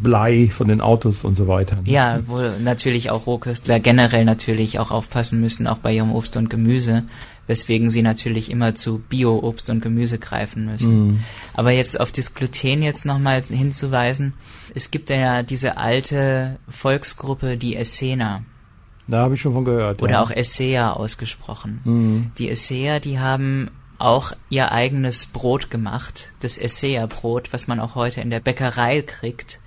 Blei 0.00 0.48
von 0.52 0.66
den 0.66 0.80
Autos 0.80 1.24
und 1.24 1.36
so 1.36 1.46
weiter. 1.46 1.76
Ne? 1.76 1.82
Ja, 1.84 2.20
wo 2.26 2.40
natürlich 2.62 3.10
auch 3.10 3.26
Rohköstler 3.26 3.78
generell 3.78 4.24
natürlich 4.24 4.80
auch 4.80 4.90
aufpassen 4.90 5.40
müssen, 5.40 5.68
auch 5.68 5.78
bei 5.78 5.94
ihrem 5.94 6.12
Obst 6.12 6.36
und 6.36 6.50
Gemüse, 6.50 7.04
weswegen 7.46 7.90
sie 7.90 8.02
natürlich 8.02 8.50
immer 8.50 8.74
zu 8.74 8.98
Bio-Obst 8.98 9.70
und 9.70 9.80
Gemüse 9.80 10.18
greifen 10.18 10.66
müssen. 10.66 11.06
Mm. 11.06 11.18
Aber 11.54 11.70
jetzt 11.70 12.00
auf 12.00 12.10
das 12.10 12.34
Gluten 12.34 12.82
jetzt 12.82 13.06
nochmal 13.06 13.42
hinzuweisen, 13.48 14.34
es 14.74 14.90
gibt 14.90 15.10
ja 15.10 15.44
diese 15.44 15.76
alte 15.76 16.58
Volksgruppe, 16.68 17.56
die 17.56 17.76
Essener. 17.76 18.42
Da 19.08 19.22
habe 19.22 19.34
ich 19.34 19.40
schon 19.40 19.54
von 19.54 19.64
gehört. 19.64 20.02
Oder 20.02 20.12
ja. 20.12 20.22
auch 20.22 20.30
Esseer 20.30 20.96
ausgesprochen. 20.96 21.80
Mhm. 21.84 22.32
Die 22.38 22.48
Esseer, 22.48 23.00
die 23.00 23.18
haben 23.18 23.70
auch 23.98 24.32
ihr 24.48 24.72
eigenes 24.72 25.26
Brot 25.26 25.70
gemacht, 25.70 26.32
das 26.40 26.58
Esseer-Brot, 26.58 27.52
was 27.52 27.68
man 27.68 27.78
auch 27.78 27.94
heute 27.94 28.20
in 28.20 28.30
der 28.30 28.40
Bäckerei 28.40 29.02
kriegt. 29.02 29.60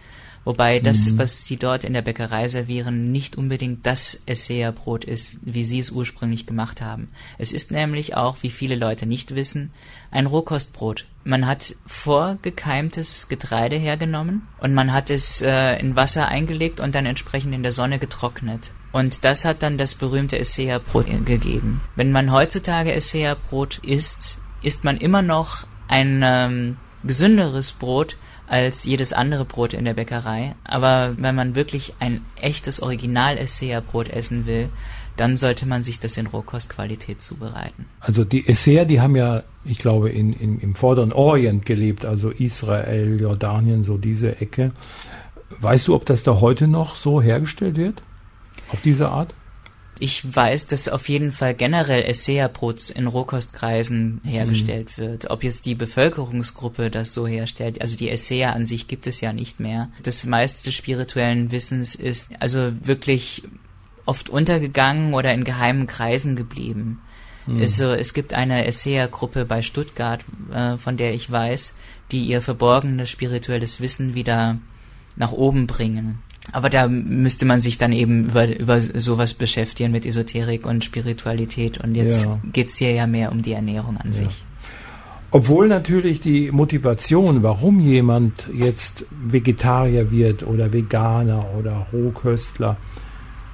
Wobei 0.43 0.79
das, 0.79 1.09
mhm. 1.09 1.17
was 1.17 1.45
sie 1.45 1.57
dort 1.57 1.83
in 1.83 1.93
der 1.93 2.03
Bäckerei 2.03 2.47
servieren, 2.49 3.11
nicht 3.11 3.35
unbedingt 3.35 3.85
das 3.85 4.21
Esseer-Brot 4.27 5.03
ist, 5.03 5.37
wie 5.41 5.63
sie 5.63 5.79
es 5.79 5.89
ursprünglich 5.89 6.45
gemacht 6.45 6.81
haben. 6.81 7.07
Es 7.39 7.51
ist 7.51 7.71
nämlich 7.71 8.15
auch, 8.15 8.37
wie 8.41 8.51
viele 8.51 8.75
Leute 8.75 9.07
nicht 9.07 9.33
wissen, 9.33 9.71
ein 10.11 10.27
Rohkostbrot. 10.27 11.05
Man 11.23 11.47
hat 11.47 11.75
vorgekeimtes 11.87 13.27
Getreide 13.27 13.77
hergenommen 13.77 14.47
und 14.59 14.75
man 14.75 14.93
hat 14.93 15.09
es 15.09 15.41
äh, 15.41 15.79
in 15.79 15.95
Wasser 15.95 16.27
eingelegt 16.27 16.79
und 16.79 16.93
dann 16.93 17.07
entsprechend 17.07 17.55
in 17.55 17.63
der 17.63 17.71
Sonne 17.71 17.97
getrocknet. 17.97 18.71
Und 18.95 19.25
das 19.25 19.43
hat 19.43 19.61
dann 19.61 19.77
das 19.77 19.93
berühmte 19.93 20.39
Essea-Brot 20.39 21.07
gegeben. 21.25 21.81
Wenn 21.97 22.13
man 22.13 22.31
heutzutage 22.31 22.93
Essea-Brot 22.93 23.79
isst, 23.79 24.39
isst 24.61 24.85
man 24.85 24.95
immer 24.95 25.21
noch 25.21 25.67
ein 25.89 26.21
ähm, 26.23 26.77
gesünderes 27.03 27.73
Brot 27.73 28.15
als 28.47 28.85
jedes 28.85 29.11
andere 29.11 29.43
Brot 29.43 29.73
in 29.73 29.83
der 29.83 29.95
Bäckerei. 29.95 30.55
Aber 30.63 31.13
wenn 31.17 31.35
man 31.35 31.55
wirklich 31.55 31.93
ein 31.99 32.21
echtes 32.39 32.81
Original 32.81 33.37
Essea-Brot 33.37 34.07
essen 34.07 34.45
will, 34.45 34.69
dann 35.17 35.35
sollte 35.35 35.65
man 35.65 35.83
sich 35.83 35.99
das 35.99 36.15
in 36.15 36.27
Rohkostqualität 36.27 37.21
zubereiten. 37.21 37.87
Also 37.99 38.23
die 38.23 38.47
Esseer, 38.47 38.85
die 38.85 39.01
haben 39.01 39.17
ja, 39.17 39.43
ich 39.65 39.79
glaube, 39.79 40.09
in, 40.09 40.31
in, 40.31 40.61
im 40.61 40.73
vorderen 40.73 41.11
Orient 41.11 41.65
gelebt, 41.65 42.05
also 42.05 42.29
Israel, 42.29 43.19
Jordanien, 43.19 43.83
so 43.83 43.97
diese 43.97 44.39
Ecke. 44.39 44.71
Weißt 45.59 45.89
du, 45.89 45.95
ob 45.95 46.05
das 46.05 46.23
da 46.23 46.39
heute 46.39 46.69
noch 46.69 46.95
so 46.95 47.21
hergestellt 47.21 47.75
wird? 47.75 48.01
Auf 48.71 48.81
diese 48.81 49.09
Art? 49.09 49.33
ich 49.99 50.35
weiß, 50.35 50.67
dass 50.67 50.89
auf 50.89 51.07
jeden 51.07 51.31
Fall 51.31 51.53
generell 51.53 52.03
Essea-Brot 52.03 52.89
in 52.89 53.07
Rohkostkreisen 53.07 54.21
hergestellt 54.23 54.89
mhm. 54.97 55.01
wird. 55.01 55.29
Ob 55.29 55.43
jetzt 55.43 55.65
die 55.65 55.75
Bevölkerungsgruppe 55.75 56.91
das 56.91 57.13
so 57.13 57.25
herstellt, 57.25 57.81
also 57.81 57.95
die 57.95 58.09
Essea 58.09 58.51
an 58.51 58.65
sich 58.65 58.87
gibt 58.87 59.07
es 59.07 59.21
ja 59.21 59.31
nicht 59.31 59.59
mehr. 59.59 59.89
Das 60.03 60.25
meiste 60.25 60.65
des 60.65 60.75
spirituellen 60.75 61.51
Wissens 61.51 61.95
ist 61.95 62.31
also 62.41 62.71
wirklich 62.81 63.43
oft 64.05 64.29
untergegangen 64.29 65.13
oder 65.13 65.33
in 65.33 65.45
geheimen 65.45 65.87
Kreisen 65.87 66.35
geblieben. 66.35 67.01
Mhm. 67.47 67.61
Also, 67.61 67.93
es 67.93 68.13
gibt 68.13 68.33
eine 68.33 68.65
Essea-Gruppe 68.65 69.45
bei 69.45 69.61
Stuttgart, 69.61 70.21
äh, 70.53 70.77
von 70.77 70.97
der 70.97 71.13
ich 71.13 71.31
weiß, 71.31 71.73
die 72.11 72.25
ihr 72.25 72.41
verborgenes 72.41 73.09
spirituelles 73.09 73.79
Wissen 73.79 74.13
wieder 74.13 74.57
nach 75.15 75.31
oben 75.31 75.67
bringen. 75.67 76.19
Aber 76.51 76.69
da 76.69 76.87
müsste 76.87 77.45
man 77.45 77.59
sich 77.59 77.77
dann 77.77 77.91
eben 77.91 78.25
über, 78.25 78.47
über 78.57 78.81
sowas 78.81 79.33
beschäftigen 79.33 79.91
mit 79.91 80.05
Esoterik 80.05 80.65
und 80.65 80.85
Spiritualität. 80.85 81.79
Und 81.79 81.95
jetzt 81.95 82.23
ja. 82.23 82.39
geht's 82.53 82.77
hier 82.77 82.91
ja 82.91 83.07
mehr 83.07 83.31
um 83.31 83.41
die 83.41 83.53
Ernährung 83.53 83.97
an 83.97 84.07
ja. 84.07 84.13
sich. 84.13 84.43
Obwohl 85.31 85.67
natürlich 85.67 86.21
die 86.21 86.51
Motivation, 86.51 87.43
warum 87.43 87.81
jemand 87.81 88.47
jetzt 88.53 89.05
Vegetarier 89.11 90.09
wird 90.11 90.47
oder 90.47 90.71
Veganer 90.71 91.45
oder 91.57 91.87
Rohköstler, 91.91 92.77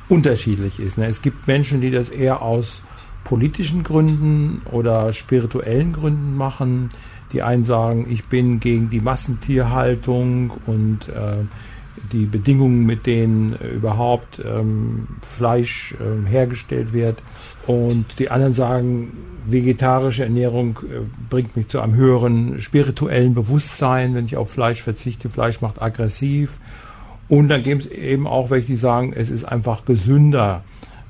unterschiedlich 0.07 0.79
ist. 0.79 0.97
Ne? 0.97 1.07
Es 1.07 1.21
gibt 1.21 1.47
Menschen, 1.47 1.81
die 1.81 1.89
das 1.89 2.09
eher 2.09 2.41
aus 2.41 2.83
politischen 3.23 3.83
Gründen 3.83 4.61
oder 4.71 5.13
spirituellen 5.13 5.93
Gründen 5.93 6.35
machen. 6.35 6.89
Die 7.33 7.41
einen 7.41 7.63
sagen, 7.63 8.07
ich 8.09 8.25
bin 8.25 8.59
gegen 8.59 8.89
die 8.89 8.99
Massentierhaltung 8.99 10.51
und 10.67 11.07
äh, 11.07 11.45
die 12.11 12.25
Bedingungen, 12.25 12.85
mit 12.85 13.05
denen 13.05 13.53
äh, 13.53 13.69
überhaupt 13.69 14.41
ähm, 14.43 15.07
Fleisch 15.21 15.93
äh, 15.93 16.27
hergestellt 16.29 16.93
wird. 16.93 17.21
Und 17.67 18.05
die 18.19 18.29
anderen 18.29 18.53
sagen, 18.53 19.11
vegetarische 19.45 20.23
Ernährung 20.23 20.79
äh, 20.83 21.01
bringt 21.29 21.55
mich 21.55 21.67
zu 21.67 21.79
einem 21.79 21.95
höheren 21.95 22.59
spirituellen 22.59 23.33
Bewusstsein, 23.33 24.15
wenn 24.15 24.25
ich 24.25 24.37
auf 24.37 24.51
Fleisch 24.51 24.81
verzichte. 24.81 25.29
Fleisch 25.29 25.61
macht 25.61 25.81
aggressiv. 25.81 26.57
Und 27.27 27.47
dann 27.47 27.63
gibt 27.63 27.85
es 27.85 27.91
eben 27.91 28.27
auch 28.27 28.49
welche, 28.49 28.67
die 28.67 28.75
sagen, 28.75 29.13
es 29.15 29.29
ist 29.29 29.45
einfach 29.45 29.85
gesünder, 29.85 30.63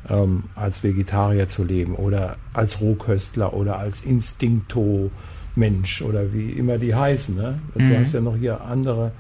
ähm, 0.09 0.43
als 0.55 0.83
Vegetarier 0.83 1.49
zu 1.49 1.63
leben 1.63 1.95
oder 1.95 2.37
als 2.53 2.79
Rohköstler 2.81 3.53
oder 3.53 3.79
als 3.79 4.03
Instinkto-Mensch 4.03 6.01
oder 6.01 6.33
wie 6.33 6.51
immer 6.51 6.77
die 6.77 6.93
heißen. 6.93 7.35
Ne? 7.35 7.59
Mhm. 7.75 7.89
Du 7.89 7.97
hast 7.97 8.13
ja 8.13 8.21
noch 8.21 8.35
hier 8.35 8.61
andere 8.61 9.11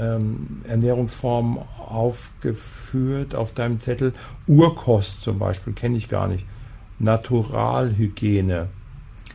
ähm, 0.00 0.62
Ernährungsformen 0.66 1.58
aufgeführt 1.78 3.34
auf 3.34 3.52
deinem 3.52 3.80
Zettel. 3.80 4.14
Urkost 4.46 5.22
zum 5.22 5.38
Beispiel 5.38 5.74
kenne 5.74 5.98
ich 5.98 6.08
gar 6.08 6.26
nicht. 6.26 6.44
Naturalhygiene. 6.98 8.68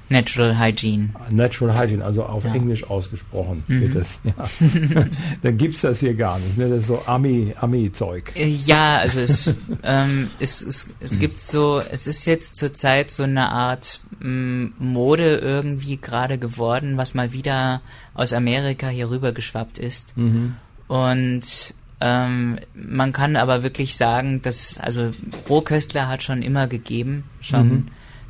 Natural 0.10 0.60
Hygiene. 0.60 1.10
Natural 1.32 1.78
Hygiene, 1.78 2.04
also 2.04 2.24
auf 2.24 2.44
ja. 2.46 2.54
Englisch 2.54 2.84
ausgesprochen 2.84 3.64
mhm. 3.68 3.82
wird 3.82 3.96
das. 3.96 4.20
Ja. 4.24 5.06
Dann 5.42 5.58
gibt's 5.58 5.82
das 5.82 6.00
hier 6.00 6.14
gar 6.14 6.38
nicht. 6.40 6.58
Ne? 6.58 6.70
Das 6.70 6.80
ist 6.80 6.88
so 6.88 7.02
Ami, 7.06 7.56
Ami-Zeug. 7.60 8.32
Äh, 8.36 8.48
ja, 8.48 8.98
also 8.98 9.20
es, 9.20 9.48
ähm, 9.84 10.30
es, 10.40 10.62
es, 10.62 10.90
es 11.00 11.12
mhm. 11.12 11.20
gibt 11.20 11.42
so, 11.42 11.80
es 11.80 12.08
ist 12.08 12.26
jetzt 12.26 12.56
zurzeit 12.56 13.10
so 13.10 13.24
eine 13.24 13.50
Art 13.50 14.02
m, 14.22 14.64
mm, 14.64 14.74
Mode 14.78 15.38
irgendwie 15.38 15.98
gerade 15.98 16.38
geworden, 16.38 16.98
was 16.98 17.16
mal 17.16 17.34
wieder 17.34 17.82
aus 18.14 18.32
Amerika 18.34 18.88
hier 18.88 19.10
rüber 19.10 19.32
geschwappt 19.32 19.80
ist. 19.80 20.16
Mhm. 20.18 20.56
Und 20.88 21.74
ähm, 22.00 22.60
man 22.76 23.12
kann 23.12 23.36
aber 23.38 23.64
wirklich 23.64 23.96
sagen, 23.96 24.42
dass, 24.44 24.78
also 24.78 25.12
Rohköstler 25.50 26.08
hat 26.08 26.22
schon 26.22 26.44
immer 26.44 26.68
gegeben, 26.68 27.24
schon. 27.42 27.68
Mhm. 27.68 27.88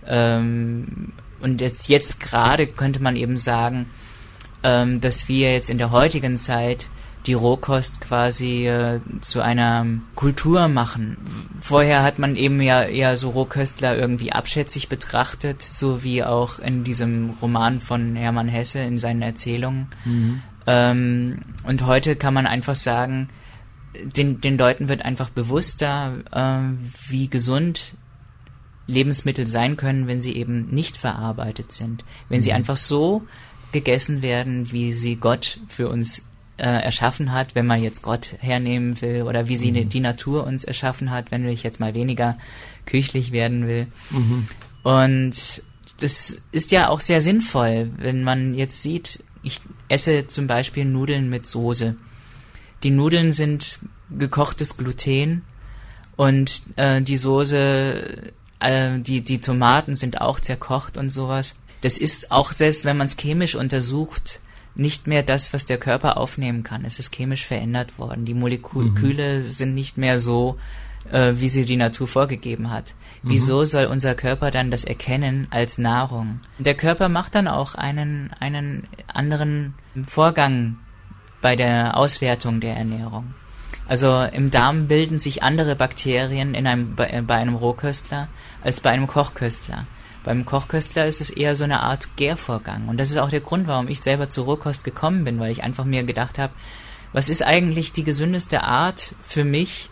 Ähm, 0.07 1.13
und 1.45 1.61
jetzt, 1.61 1.89
jetzt 1.89 2.19
gerade 2.19 2.65
könnte 2.65 3.03
man 3.03 3.15
eben 3.15 3.37
sagen, 3.37 3.85
ähm, 4.63 4.99
dass 4.99 5.27
wir 5.27 5.53
jetzt 5.53 5.69
in 5.69 5.77
der 5.77 5.91
heutigen 5.91 6.39
Zeit 6.39 6.87
die 7.27 7.33
Rohkost 7.33 8.01
quasi 8.01 8.67
äh, 8.67 8.99
zu 9.21 9.41
einer 9.41 9.85
Kultur 10.15 10.67
machen. 10.67 11.17
Vorher 11.61 12.01
hat 12.01 12.17
man 12.17 12.35
eben 12.35 12.61
ja 12.61 12.81
eher 12.81 13.15
so 13.15 13.29
Rohköstler 13.29 13.95
irgendwie 13.95 14.31
abschätzig 14.31 14.89
betrachtet, 14.89 15.61
so 15.61 16.03
wie 16.03 16.23
auch 16.23 16.57
in 16.57 16.83
diesem 16.83 17.37
Roman 17.39 17.79
von 17.79 18.15
Hermann 18.15 18.47
Hesse 18.47 18.79
in 18.79 18.97
seinen 18.97 19.21
Erzählungen. 19.21 19.89
Mhm. 20.03 20.41
Ähm, 20.65 21.41
und 21.63 21.85
heute 21.85 22.15
kann 22.15 22.33
man 22.33 22.47
einfach 22.47 22.75
sagen, 22.75 23.29
den, 24.01 24.41
den 24.41 24.57
Leuten 24.57 24.89
wird 24.89 25.05
einfach 25.05 25.29
bewusster, 25.29 26.13
äh, 26.31 26.75
wie 27.07 27.29
gesund 27.29 27.93
Lebensmittel 28.87 29.47
sein 29.47 29.77
können, 29.77 30.07
wenn 30.07 30.21
sie 30.21 30.35
eben 30.35 30.69
nicht 30.69 30.97
verarbeitet 30.97 31.71
sind. 31.71 32.03
Wenn 32.29 32.39
mhm. 32.39 32.43
sie 32.43 32.53
einfach 32.53 32.77
so 32.77 33.23
gegessen 33.71 34.21
werden, 34.21 34.71
wie 34.71 34.93
sie 34.93 35.15
Gott 35.15 35.59
für 35.67 35.89
uns 35.89 36.23
äh, 36.57 36.63
erschaffen 36.63 37.33
hat, 37.33 37.55
wenn 37.55 37.65
man 37.65 37.83
jetzt 37.83 38.03
Gott 38.03 38.35
hernehmen 38.39 39.01
will, 39.01 39.23
oder 39.23 39.47
wie 39.47 39.57
sie 39.57 39.71
mhm. 39.71 39.89
die 39.89 39.99
Natur 39.99 40.45
uns 40.45 40.63
erschaffen 40.63 41.11
hat, 41.11 41.31
wenn 41.31 41.47
ich 41.47 41.63
jetzt 41.63 41.79
mal 41.79 41.93
weniger 41.93 42.37
küchlich 42.85 43.31
werden 43.31 43.67
will. 43.67 43.87
Mhm. 44.11 44.45
Und 44.83 45.63
das 45.99 46.41
ist 46.51 46.71
ja 46.71 46.89
auch 46.89 47.01
sehr 47.01 47.21
sinnvoll, 47.21 47.91
wenn 47.97 48.23
man 48.23 48.53
jetzt 48.53 48.81
sieht, 48.81 49.23
ich 49.43 49.59
esse 49.89 50.27
zum 50.27 50.47
Beispiel 50.47 50.85
Nudeln 50.85 51.29
mit 51.29 51.45
Soße. 51.45 51.95
Die 52.83 52.89
Nudeln 52.89 53.31
sind 53.31 53.79
gekochtes 54.09 54.77
Gluten 54.77 55.43
und 56.15 56.61
äh, 56.75 57.01
die 57.01 57.17
Soße 57.17 58.33
äh, 58.59 58.99
die, 58.99 59.21
die 59.21 59.41
Tomaten 59.41 59.95
sind 59.95 60.21
auch 60.21 60.39
zerkocht 60.39 60.97
und 60.97 61.09
sowas. 61.09 61.55
Das 61.81 61.97
ist 61.97 62.31
auch, 62.31 62.51
selbst 62.51 62.85
wenn 62.85 62.97
man 62.97 63.07
es 63.07 63.17
chemisch 63.17 63.55
untersucht, 63.55 64.39
nicht 64.75 65.07
mehr 65.07 65.23
das, 65.23 65.53
was 65.53 65.65
der 65.65 65.77
Körper 65.77 66.17
aufnehmen 66.17 66.63
kann. 66.63 66.83
Es 66.83 66.99
ist 66.99 67.13
chemisch 67.15 67.45
verändert 67.45 67.97
worden. 67.97 68.25
Die 68.25 68.33
Moleküle 68.33 69.39
mhm. 69.39 69.49
sind 69.49 69.73
nicht 69.73 69.97
mehr 69.97 70.19
so, 70.19 70.57
äh, 71.11 71.33
wie 71.35 71.47
sie 71.47 71.65
die 71.65 71.77
Natur 71.77 72.07
vorgegeben 72.07 72.71
hat. 72.71 72.93
Mhm. 73.23 73.29
Wieso 73.29 73.65
soll 73.65 73.85
unser 73.85 74.15
Körper 74.15 74.51
dann 74.51 74.71
das 74.71 74.83
erkennen 74.83 75.47
als 75.49 75.77
Nahrung? 75.77 76.41
Der 76.59 76.75
Körper 76.75 77.09
macht 77.09 77.35
dann 77.35 77.47
auch 77.47 77.75
einen, 77.75 78.31
einen 78.39 78.87
anderen 79.07 79.75
Vorgang 80.05 80.77
bei 81.41 81.55
der 81.55 81.95
Auswertung 81.97 82.59
der 82.59 82.75
Ernährung. 82.75 83.33
Also 83.87 84.21
im 84.21 84.51
Darm 84.51 84.87
bilden 84.87 85.19
sich 85.19 85.43
andere 85.43 85.75
Bakterien 85.75 86.55
in 86.55 86.65
einem, 86.65 86.95
bei, 86.95 87.21
bei 87.25 87.35
einem 87.35 87.55
Rohköstler 87.55 88.27
als 88.63 88.81
bei 88.81 88.89
einem 88.89 89.07
Kochköstler. 89.07 89.85
Beim 90.23 90.43
Kochköstler 90.43 91.05
ist 91.05 91.21
es 91.21 91.29
eher 91.29 91.55
so 91.55 91.63
eine 91.63 91.83
Art 91.83 92.15
Gärvorgang. 92.15 92.87
Und 92.87 92.97
das 92.97 93.11
ist 93.11 93.17
auch 93.17 93.29
der 93.29 93.41
Grund, 93.41 93.67
warum 93.67 93.87
ich 93.87 94.01
selber 94.01 94.27
zur 94.27 94.45
Rohkost 94.45 94.83
gekommen 94.83 95.23
bin, 95.23 95.39
weil 95.39 95.51
ich 95.51 95.63
einfach 95.63 95.85
mir 95.85 96.03
gedacht 96.03 96.39
habe, 96.39 96.51
was 97.13 97.29
ist 97.29 97.43
eigentlich 97.43 97.93
die 97.93 98.03
gesündeste 98.03 98.63
Art 98.63 99.13
für 99.21 99.43
mich 99.43 99.91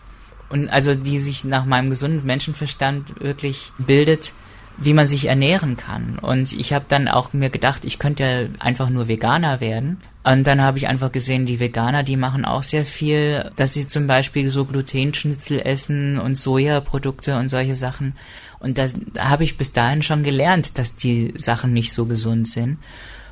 und 0.50 0.68
also 0.68 0.94
die 0.94 1.20
sich 1.20 1.44
nach 1.44 1.64
meinem 1.64 1.88
gesunden 1.88 2.26
Menschenverstand 2.26 3.20
wirklich 3.20 3.72
bildet, 3.78 4.32
wie 4.76 4.92
man 4.92 5.06
sich 5.06 5.26
ernähren 5.26 5.76
kann. 5.76 6.18
Und 6.18 6.52
ich 6.52 6.72
habe 6.72 6.86
dann 6.88 7.08
auch 7.08 7.32
mir 7.32 7.50
gedacht, 7.50 7.84
ich 7.84 7.98
könnte 7.98 8.50
einfach 8.58 8.90
nur 8.90 9.08
Veganer 9.08 9.60
werden. 9.60 9.98
Und 10.24 10.46
dann 10.46 10.62
habe 10.62 10.78
ich 10.78 10.88
einfach 10.88 11.12
gesehen, 11.12 11.46
die 11.46 11.60
Veganer, 11.60 12.02
die 12.02 12.16
machen 12.16 12.44
auch 12.44 12.62
sehr 12.62 12.84
viel, 12.84 13.50
dass 13.56 13.74
sie 13.74 13.86
zum 13.86 14.06
Beispiel 14.06 14.50
so 14.50 14.64
Glutenschnitzel 14.64 15.60
essen 15.60 16.18
und 16.18 16.34
Sojaprodukte 16.34 17.36
und 17.36 17.48
solche 17.48 17.74
Sachen. 17.74 18.14
Und 18.58 18.78
da, 18.78 18.86
da 19.12 19.28
habe 19.28 19.44
ich 19.44 19.58
bis 19.58 19.72
dahin 19.72 20.02
schon 20.02 20.22
gelernt, 20.22 20.78
dass 20.78 20.96
die 20.96 21.34
Sachen 21.36 21.72
nicht 21.72 21.92
so 21.92 22.06
gesund 22.06 22.48
sind. 22.48 22.78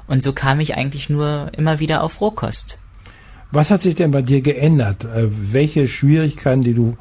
Und 0.07 0.23
so 0.23 0.33
kam 0.33 0.61
ich 0.61 0.77
eigentlich 0.77 1.09
nur 1.09 1.51
immer 1.57 1.81
wieder 1.81 2.03
auf 2.03 2.21
Rohkost. 2.21 2.79
Was 3.51 3.71
hat 3.71 3.83
sich 3.83 3.95
denn 3.95 4.11
bei 4.11 4.23
dir 4.23 4.43
geändert? 4.43 5.05
Äh, 5.05 5.29
welche 5.31 5.89
Schwierigkeiten, 5.89 6.63
die 6.63 6.75
du 6.75 6.97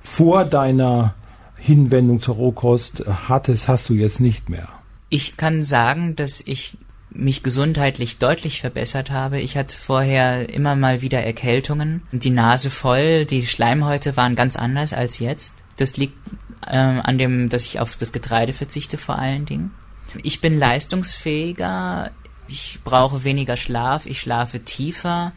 vor 0.00 0.44
deiner 0.44 1.14
Hinwendung 1.62 2.20
zur 2.20 2.34
Rohkost 2.34 3.04
hattest, 3.06 3.68
hast 3.68 3.88
du 3.88 3.94
jetzt 3.94 4.18
nicht 4.18 4.48
mehr? 4.48 4.68
Ich 5.10 5.36
kann 5.36 5.62
sagen, 5.62 6.16
dass 6.16 6.40
ich 6.44 6.76
mich 7.10 7.44
gesundheitlich 7.44 8.18
deutlich 8.18 8.60
verbessert 8.60 9.10
habe. 9.10 9.40
Ich 9.40 9.56
hatte 9.56 9.76
vorher 9.76 10.52
immer 10.52 10.74
mal 10.74 11.02
wieder 11.02 11.22
Erkältungen, 11.22 12.02
die 12.10 12.30
Nase 12.30 12.68
voll, 12.68 13.26
die 13.26 13.46
Schleimhäute 13.46 14.16
waren 14.16 14.34
ganz 14.34 14.56
anders 14.56 14.92
als 14.92 15.20
jetzt. 15.20 15.56
Das 15.76 15.96
liegt 15.96 16.16
ähm, 16.68 17.00
an 17.00 17.16
dem, 17.16 17.48
dass 17.48 17.64
ich 17.64 17.78
auf 17.78 17.96
das 17.96 18.12
Getreide 18.12 18.52
verzichte 18.52 18.98
vor 18.98 19.18
allen 19.18 19.46
Dingen. 19.46 19.70
Ich 20.24 20.40
bin 20.40 20.58
leistungsfähiger, 20.58 22.10
ich 22.48 22.80
brauche 22.82 23.22
weniger 23.22 23.56
Schlaf, 23.56 24.06
ich 24.06 24.20
schlafe 24.20 24.60
tiefer, 24.60 25.32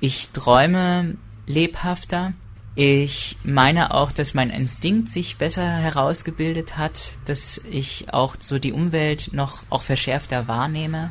ich 0.00 0.30
träume 0.30 1.16
lebhafter. 1.46 2.32
Ich 2.80 3.36
meine 3.42 3.92
auch, 3.92 4.12
dass 4.12 4.34
mein 4.34 4.50
Instinkt 4.50 5.08
sich 5.08 5.36
besser 5.36 5.66
herausgebildet 5.66 6.76
hat, 6.76 7.10
dass 7.24 7.58
ich 7.68 8.14
auch 8.14 8.36
so 8.38 8.60
die 8.60 8.72
Umwelt 8.72 9.30
noch 9.32 9.64
auch 9.68 9.82
verschärfter 9.82 10.46
wahrnehme. 10.46 11.10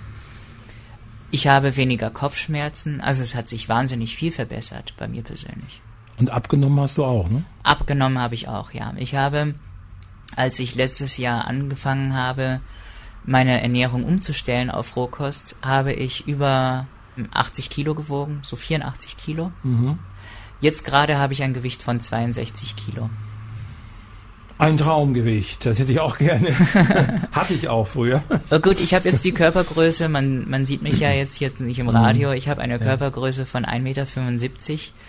Ich 1.29 1.47
habe 1.47 1.75
weniger 1.75 2.09
Kopfschmerzen, 2.09 3.01
also 3.01 3.21
es 3.21 3.35
hat 3.35 3.49
sich 3.49 3.67
wahnsinnig 3.67 4.15
viel 4.15 4.31
verbessert 4.31 4.93
bei 4.97 5.09
mir 5.09 5.23
persönlich. 5.23 5.81
Und 6.17 6.29
abgenommen 6.29 6.79
hast 6.79 6.97
du 6.97 7.03
auch, 7.03 7.29
ne? 7.29 7.43
Abgenommen 7.63 8.17
habe 8.17 8.35
ich 8.35 8.47
auch, 8.47 8.71
ja. 8.71 8.93
Ich 8.95 9.15
habe 9.15 9.53
als 10.37 10.59
ich 10.59 10.75
letztes 10.75 11.17
Jahr 11.17 11.49
angefangen 11.49 12.15
habe, 12.15 12.61
meine 13.25 13.61
Ernährung 13.61 14.05
umzustellen 14.05 14.69
auf 14.71 14.95
Rohkost, 14.95 15.57
habe 15.61 15.91
ich 15.91 16.27
über 16.27 16.87
80 17.33 17.69
Kilo 17.69 17.93
gewogen, 17.93 18.39
so 18.43 18.55
84 18.55 19.17
Kilo. 19.17 19.51
Mhm. 19.63 19.99
Jetzt 20.59 20.85
gerade 20.85 21.17
habe 21.17 21.33
ich 21.33 21.43
ein 21.43 21.53
Gewicht 21.53 21.83
von 21.83 21.99
62 21.99 22.75
Kilo. 22.75 23.09
Ein 24.59 24.77
Traumgewicht, 24.77 25.67
das 25.67 25.77
hätte 25.77 25.91
ich 25.91 25.99
auch 25.99 26.17
gerne. 26.17 26.47
Hatte 27.31 27.53
ich 27.53 27.67
auch 27.67 27.87
früher. 27.87 28.23
Oh 28.49 28.57
gut, 28.57 28.79
ich 28.79 28.95
habe 28.95 29.07
jetzt 29.07 29.23
die 29.23 29.31
Körpergröße, 29.31 30.09
man, 30.09 30.49
man 30.49 30.65
sieht 30.65 30.81
mich 30.81 30.99
ja 30.99 31.11
jetzt 31.11 31.35
hier 31.35 31.51
nicht 31.59 31.77
im 31.77 31.89
Radio, 31.89 32.31
ich 32.31 32.49
habe 32.49 32.59
eine 32.61 32.79
Körpergröße 32.79 33.45
von 33.45 33.65
1,75 33.65 33.81
Meter 33.81 34.05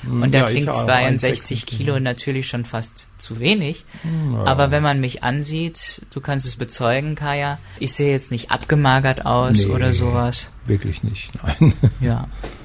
hm, 0.03 0.23
und 0.23 0.35
da 0.35 0.41
ja, 0.41 0.47
klingt 0.49 0.77
62 0.77 1.65
Kilo 1.65 1.99
natürlich 1.99 2.47
schon 2.47 2.67
fast 2.67 3.07
zu 3.17 3.41
wenig. 3.41 3.87
Hm, 4.03 4.35
ja. 4.35 4.45
Aber 4.45 4.71
wenn 4.71 4.83
man 4.83 5.01
mich 5.01 5.23
ansieht, 5.23 6.03
du 6.13 6.21
kannst 6.21 6.47
es 6.47 6.57
bezeugen, 6.57 7.15
Kaya, 7.15 7.59
ich 7.79 7.95
sehe 7.95 8.13
jetzt 8.13 8.31
nicht 8.31 8.51
abgemagert 8.51 9.25
aus 9.25 9.65
nee, 9.65 9.73
oder 9.73 9.95
sowas. 9.95 10.51
Wirklich 10.67 11.03
nicht, 11.03 11.33
nein. 11.43 11.73
Ja. 12.03 12.29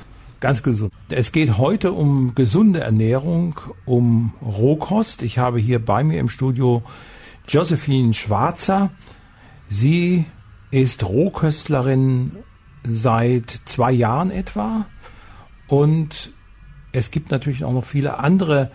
Ganz 0.43 0.61
gesund. 0.61 0.91
Es 1.07 1.31
geht 1.31 1.57
heute 1.57 1.93
um 1.93 2.35
gesunde 2.35 2.81
Ernährung, 2.81 3.61
um 3.85 4.33
Rohkost. 4.41 5.21
Ich 5.21 5.37
habe 5.37 5.57
hier 5.57 5.79
bei 5.79 6.03
mir 6.03 6.19
im 6.19 6.27
Studio 6.27 6.83
Josephine 7.47 8.13
Schwarzer. 8.13 8.91
Sie 9.69 10.25
ist 10.69 11.05
Rohköstlerin 11.05 12.33
seit 12.85 13.61
zwei 13.63 13.93
Jahren 13.93 14.31
etwa. 14.31 14.85
Und 15.69 16.31
es 16.91 17.09
gibt 17.09 17.31
natürlich 17.31 17.63
auch 17.63 17.71
noch 17.71 17.85
viele 17.85 18.19
andere 18.19 18.69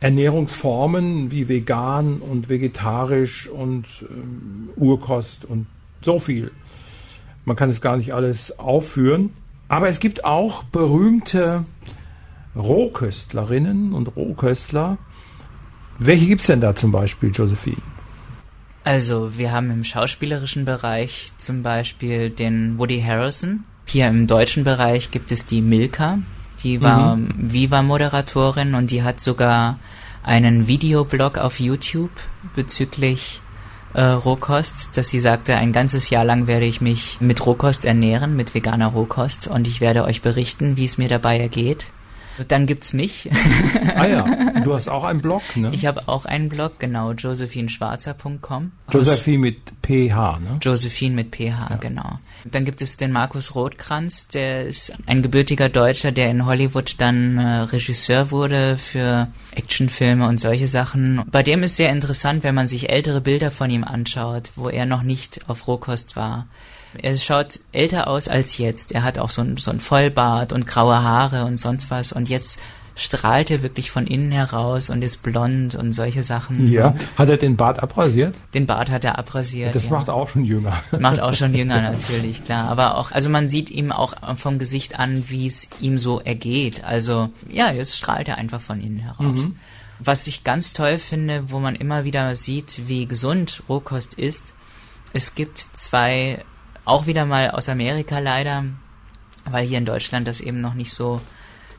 Ernährungsformen 0.00 1.30
wie 1.30 1.50
vegan 1.50 2.22
und 2.22 2.48
vegetarisch 2.48 3.46
und 3.46 3.84
ähm, 4.08 4.70
Urkost 4.74 5.44
und 5.44 5.66
so 6.00 6.18
viel. 6.18 6.50
Man 7.44 7.56
kann 7.56 7.68
es 7.68 7.82
gar 7.82 7.98
nicht 7.98 8.14
alles 8.14 8.58
aufführen. 8.58 9.34
Aber 9.70 9.88
es 9.88 10.00
gibt 10.00 10.24
auch 10.24 10.64
berühmte 10.64 11.64
Rohköstlerinnen 12.56 13.92
und 13.92 14.16
Rohköstler. 14.16 14.98
Welche 16.00 16.26
gibt 16.26 16.40
es 16.40 16.48
denn 16.48 16.60
da 16.60 16.74
zum 16.74 16.90
Beispiel, 16.90 17.30
Josephine? 17.30 17.76
Also, 18.82 19.38
wir 19.38 19.52
haben 19.52 19.70
im 19.70 19.84
schauspielerischen 19.84 20.64
Bereich 20.64 21.30
zum 21.38 21.62
Beispiel 21.62 22.30
den 22.30 22.78
Woody 22.78 23.00
Harrison. 23.00 23.62
Hier 23.86 24.08
im 24.08 24.26
deutschen 24.26 24.64
Bereich 24.64 25.12
gibt 25.12 25.30
es 25.30 25.46
die 25.46 25.62
Milka. 25.62 26.18
Die 26.64 26.80
war 26.80 27.14
mhm. 27.14 27.28
Viva-Moderatorin 27.36 28.74
und 28.74 28.90
die 28.90 29.04
hat 29.04 29.20
sogar 29.20 29.78
einen 30.24 30.66
Videoblog 30.66 31.38
auf 31.38 31.60
YouTube 31.60 32.10
bezüglich 32.56 33.40
äh, 33.94 34.02
Rohkost, 34.02 34.96
dass 34.96 35.08
sie 35.08 35.20
sagte, 35.20 35.56
ein 35.56 35.72
ganzes 35.72 36.10
Jahr 36.10 36.24
lang 36.24 36.46
werde 36.46 36.66
ich 36.66 36.80
mich 36.80 37.20
mit 37.20 37.44
Rohkost 37.44 37.84
ernähren, 37.84 38.36
mit 38.36 38.54
veganer 38.54 38.88
Rohkost 38.88 39.48
und 39.48 39.66
ich 39.66 39.80
werde 39.80 40.04
euch 40.04 40.22
berichten, 40.22 40.76
wie 40.76 40.84
es 40.84 40.98
mir 40.98 41.08
dabei 41.08 41.38
ergeht. 41.38 41.92
Dann 42.48 42.66
gibt's 42.66 42.92
mich. 42.92 43.28
ah 43.94 44.06
ja, 44.06 44.60
du 44.64 44.74
hast 44.74 44.88
auch 44.88 45.04
einen 45.04 45.20
Blog, 45.20 45.42
ne? 45.56 45.70
Ich 45.72 45.86
habe 45.86 46.08
auch 46.08 46.24
einen 46.24 46.48
Blog, 46.48 46.78
genau, 46.78 47.12
josephineschwarzer.com. 47.12 48.72
Josephine 48.90 49.38
mit 49.38 49.58
PH, 49.82 50.38
ne? 50.38 50.58
Josephine 50.62 51.14
mit 51.14 51.34
PH, 51.34 51.70
ja. 51.70 51.76
genau. 51.80 52.18
Dann 52.44 52.64
gibt 52.64 52.80
es 52.80 52.96
den 52.96 53.12
Markus 53.12 53.54
Rothkranz, 53.54 54.28
der 54.28 54.66
ist 54.66 54.94
ein 55.06 55.22
gebürtiger 55.22 55.68
Deutscher, 55.68 56.12
der 56.12 56.30
in 56.30 56.46
Hollywood 56.46 56.94
dann 56.98 57.38
äh, 57.38 57.60
Regisseur 57.62 58.30
wurde 58.30 58.76
für 58.78 59.28
Actionfilme 59.54 60.26
und 60.26 60.40
solche 60.40 60.68
Sachen. 60.68 61.22
Bei 61.30 61.42
dem 61.42 61.62
ist 61.62 61.76
sehr 61.76 61.90
interessant, 61.90 62.42
wenn 62.42 62.54
man 62.54 62.68
sich 62.68 62.90
ältere 62.90 63.20
Bilder 63.20 63.50
von 63.50 63.70
ihm 63.70 63.84
anschaut, 63.84 64.50
wo 64.56 64.68
er 64.68 64.86
noch 64.86 65.02
nicht 65.02 65.48
auf 65.48 65.66
Rohkost 65.66 66.16
war. 66.16 66.46
Er 66.98 67.16
schaut 67.16 67.60
älter 67.72 68.08
aus 68.08 68.28
als 68.28 68.58
jetzt. 68.58 68.92
Er 68.92 69.02
hat 69.02 69.18
auch 69.18 69.30
so 69.30 69.42
ein, 69.42 69.56
so 69.56 69.70
ein 69.70 69.80
Vollbart 69.80 70.52
und 70.52 70.66
graue 70.66 71.02
Haare 71.02 71.44
und 71.44 71.58
sonst 71.58 71.90
was. 71.90 72.12
Und 72.12 72.28
jetzt 72.28 72.58
strahlt 72.96 73.50
er 73.50 73.62
wirklich 73.62 73.90
von 73.90 74.06
innen 74.06 74.30
heraus 74.30 74.90
und 74.90 75.02
ist 75.02 75.22
blond 75.22 75.74
und 75.74 75.92
solche 75.92 76.22
Sachen. 76.22 76.70
Ja. 76.70 76.94
Hat 77.16 77.28
er 77.28 77.38
den 77.38 77.56
Bart 77.56 77.82
abrasiert? 77.82 78.34
Den 78.52 78.66
Bart 78.66 78.90
hat 78.90 79.04
er 79.04 79.18
abrasiert. 79.18 79.74
Das 79.74 79.84
ja. 79.84 79.90
macht 79.90 80.10
auch 80.10 80.28
schon 80.28 80.44
jünger. 80.44 80.82
Das 80.90 81.00
macht 81.00 81.20
auch 81.20 81.32
schon 81.32 81.54
jünger 81.54 81.80
natürlich, 81.92 82.44
klar. 82.44 82.68
Aber 82.68 82.98
auch, 82.98 83.12
also 83.12 83.30
man 83.30 83.48
sieht 83.48 83.70
ihm 83.70 83.90
auch 83.90 84.14
vom 84.36 84.58
Gesicht 84.58 84.98
an, 84.98 85.24
wie 85.28 85.46
es 85.46 85.68
ihm 85.80 85.98
so 85.98 86.20
ergeht. 86.20 86.84
Also, 86.84 87.30
ja, 87.48 87.72
jetzt 87.72 87.96
strahlt 87.96 88.28
er 88.28 88.36
einfach 88.36 88.60
von 88.60 88.80
innen 88.80 88.98
heraus. 88.98 89.44
Mhm. 89.44 89.56
Was 89.98 90.26
ich 90.26 90.44
ganz 90.44 90.72
toll 90.72 90.98
finde, 90.98 91.44
wo 91.50 91.58
man 91.58 91.74
immer 91.74 92.04
wieder 92.04 92.34
sieht, 92.36 92.82
wie 92.86 93.06
gesund 93.06 93.62
Rohkost 93.68 94.14
ist, 94.14 94.54
es 95.12 95.34
gibt 95.34 95.58
zwei 95.58 96.44
auch 96.84 97.06
wieder 97.06 97.26
mal 97.26 97.50
aus 97.50 97.68
Amerika 97.68 98.18
leider, 98.18 98.64
weil 99.44 99.66
hier 99.66 99.78
in 99.78 99.86
Deutschland 99.86 100.26
das 100.26 100.40
eben 100.40 100.60
noch 100.60 100.74
nicht 100.74 100.92
so 100.92 101.20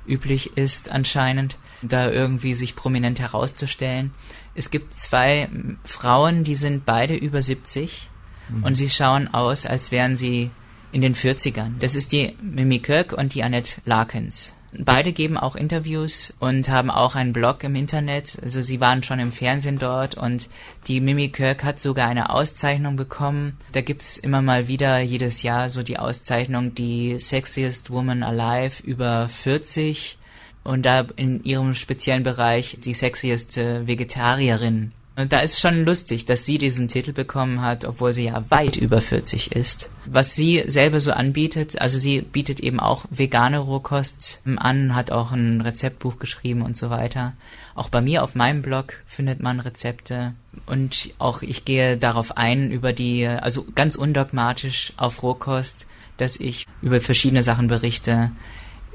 üblich 0.08 0.58
ist 0.58 0.90
anscheinend, 0.90 1.58
da 1.82 2.10
irgendwie 2.10 2.54
sich 2.54 2.76
prominent 2.76 3.20
herauszustellen. 3.20 4.12
Es 4.56 4.72
gibt 4.72 4.98
zwei 4.98 5.50
Frauen, 5.84 6.44
die 6.44 6.56
sind 6.56 6.86
beide 6.86 7.16
über 7.16 7.42
70 7.42 8.10
mhm. 8.50 8.64
und 8.64 8.76
sie 8.76 8.90
schauen 8.90 9.28
aus, 9.34 9.66
als 9.66 9.92
wären 9.92 10.18
sie 10.18 10.52
in 10.92 11.02
den 11.02 11.16
40ern. 11.16 11.78
Das 11.80 11.96
ist 11.96 12.12
die 12.12 12.36
Mimi 12.42 12.80
Kirk 12.80 13.14
und 13.14 13.34
die 13.34 13.44
Annette 13.44 13.82
Larkins. 13.86 14.54
Beide 14.78 15.12
geben 15.12 15.38
auch 15.38 15.56
Interviews 15.56 16.34
und 16.40 16.70
haben 16.70 16.90
auch 16.90 17.16
einen 17.16 17.34
Blog 17.34 17.64
im 17.64 17.76
Internet. 17.76 18.38
Also 18.42 18.62
sie 18.62 18.80
waren 18.80 19.04
schon 19.04 19.20
im 19.20 19.34
Fernsehen 19.34 19.78
dort 19.78 20.16
und 20.16 20.48
die 20.88 21.02
Mimi 21.02 21.30
Kirk 21.30 21.64
hat 21.66 21.82
sogar 21.82 22.08
eine 22.08 22.30
Auszeichnung 22.30 22.96
bekommen. 22.96 23.58
Da 23.74 23.82
gibt's 23.82 24.18
immer 24.18 24.42
mal 24.42 24.70
wieder 24.70 25.00
jedes 25.00 25.44
Jahr 25.44 25.70
so 25.70 25.84
die 25.84 26.00
Auszeichnung, 26.00 26.74
die 26.74 27.20
Sexiest 27.20 27.92
Woman 27.92 28.24
Alive 28.24 28.82
über 28.84 29.28
40 29.28 30.18
und 30.64 30.86
da 30.86 31.06
in 31.18 31.44
ihrem 31.44 31.74
speziellen 31.74 32.24
Bereich 32.24 32.78
die 32.82 32.94
sexieste 32.94 33.88
Vegetarierin 33.88 34.94
und 35.18 35.34
da 35.34 35.40
ist 35.40 35.60
schon 35.60 35.84
lustig, 35.84 36.26
dass 36.26 36.46
sie 36.46 36.58
diesen 36.58 36.88
Titel 36.88 37.12
bekommen 37.12 37.62
hat, 37.62 37.84
obwohl 37.84 38.14
sie 38.14 38.26
ja 38.26 38.50
weit 38.50 38.78
über 38.78 39.02
40 39.02 39.52
ist. 39.52 39.90
Was 40.06 40.36
sie 40.36 40.64
selber 40.68 41.02
so 41.02 41.12
anbietet, 41.12 41.82
also 41.82 41.98
sie 41.98 42.22
bietet 42.22 42.62
eben 42.62 42.80
auch 42.80 43.04
vegane 43.10 43.60
Rohkost 43.60 44.42
an, 44.56 44.96
hat 44.96 45.12
auch 45.12 45.34
ein 45.34 45.60
Rezeptbuch 45.60 46.18
geschrieben 46.18 46.62
und 46.62 46.78
so 46.78 46.90
weiter. 46.90 47.34
Auch 47.76 47.90
bei 47.90 48.02
mir 48.02 48.24
auf 48.24 48.36
meinem 48.36 48.62
Blog 48.62 49.04
findet 49.06 49.42
man 49.42 49.60
Rezepte 49.60 50.34
und 50.66 51.10
auch 51.20 51.42
ich 51.42 51.66
gehe 51.66 51.98
darauf 51.98 52.38
ein 52.38 52.72
über 52.72 52.94
die, 52.94 53.28
also 53.28 53.66
ganz 53.76 53.98
undogmatisch 53.98 54.94
auf 54.96 55.24
Rohkost, 55.24 55.88
dass 56.18 56.38
ich 56.38 56.68
über 56.82 57.02
verschiedene 57.02 57.44
Sachen 57.44 57.68
berichte, 57.68 58.32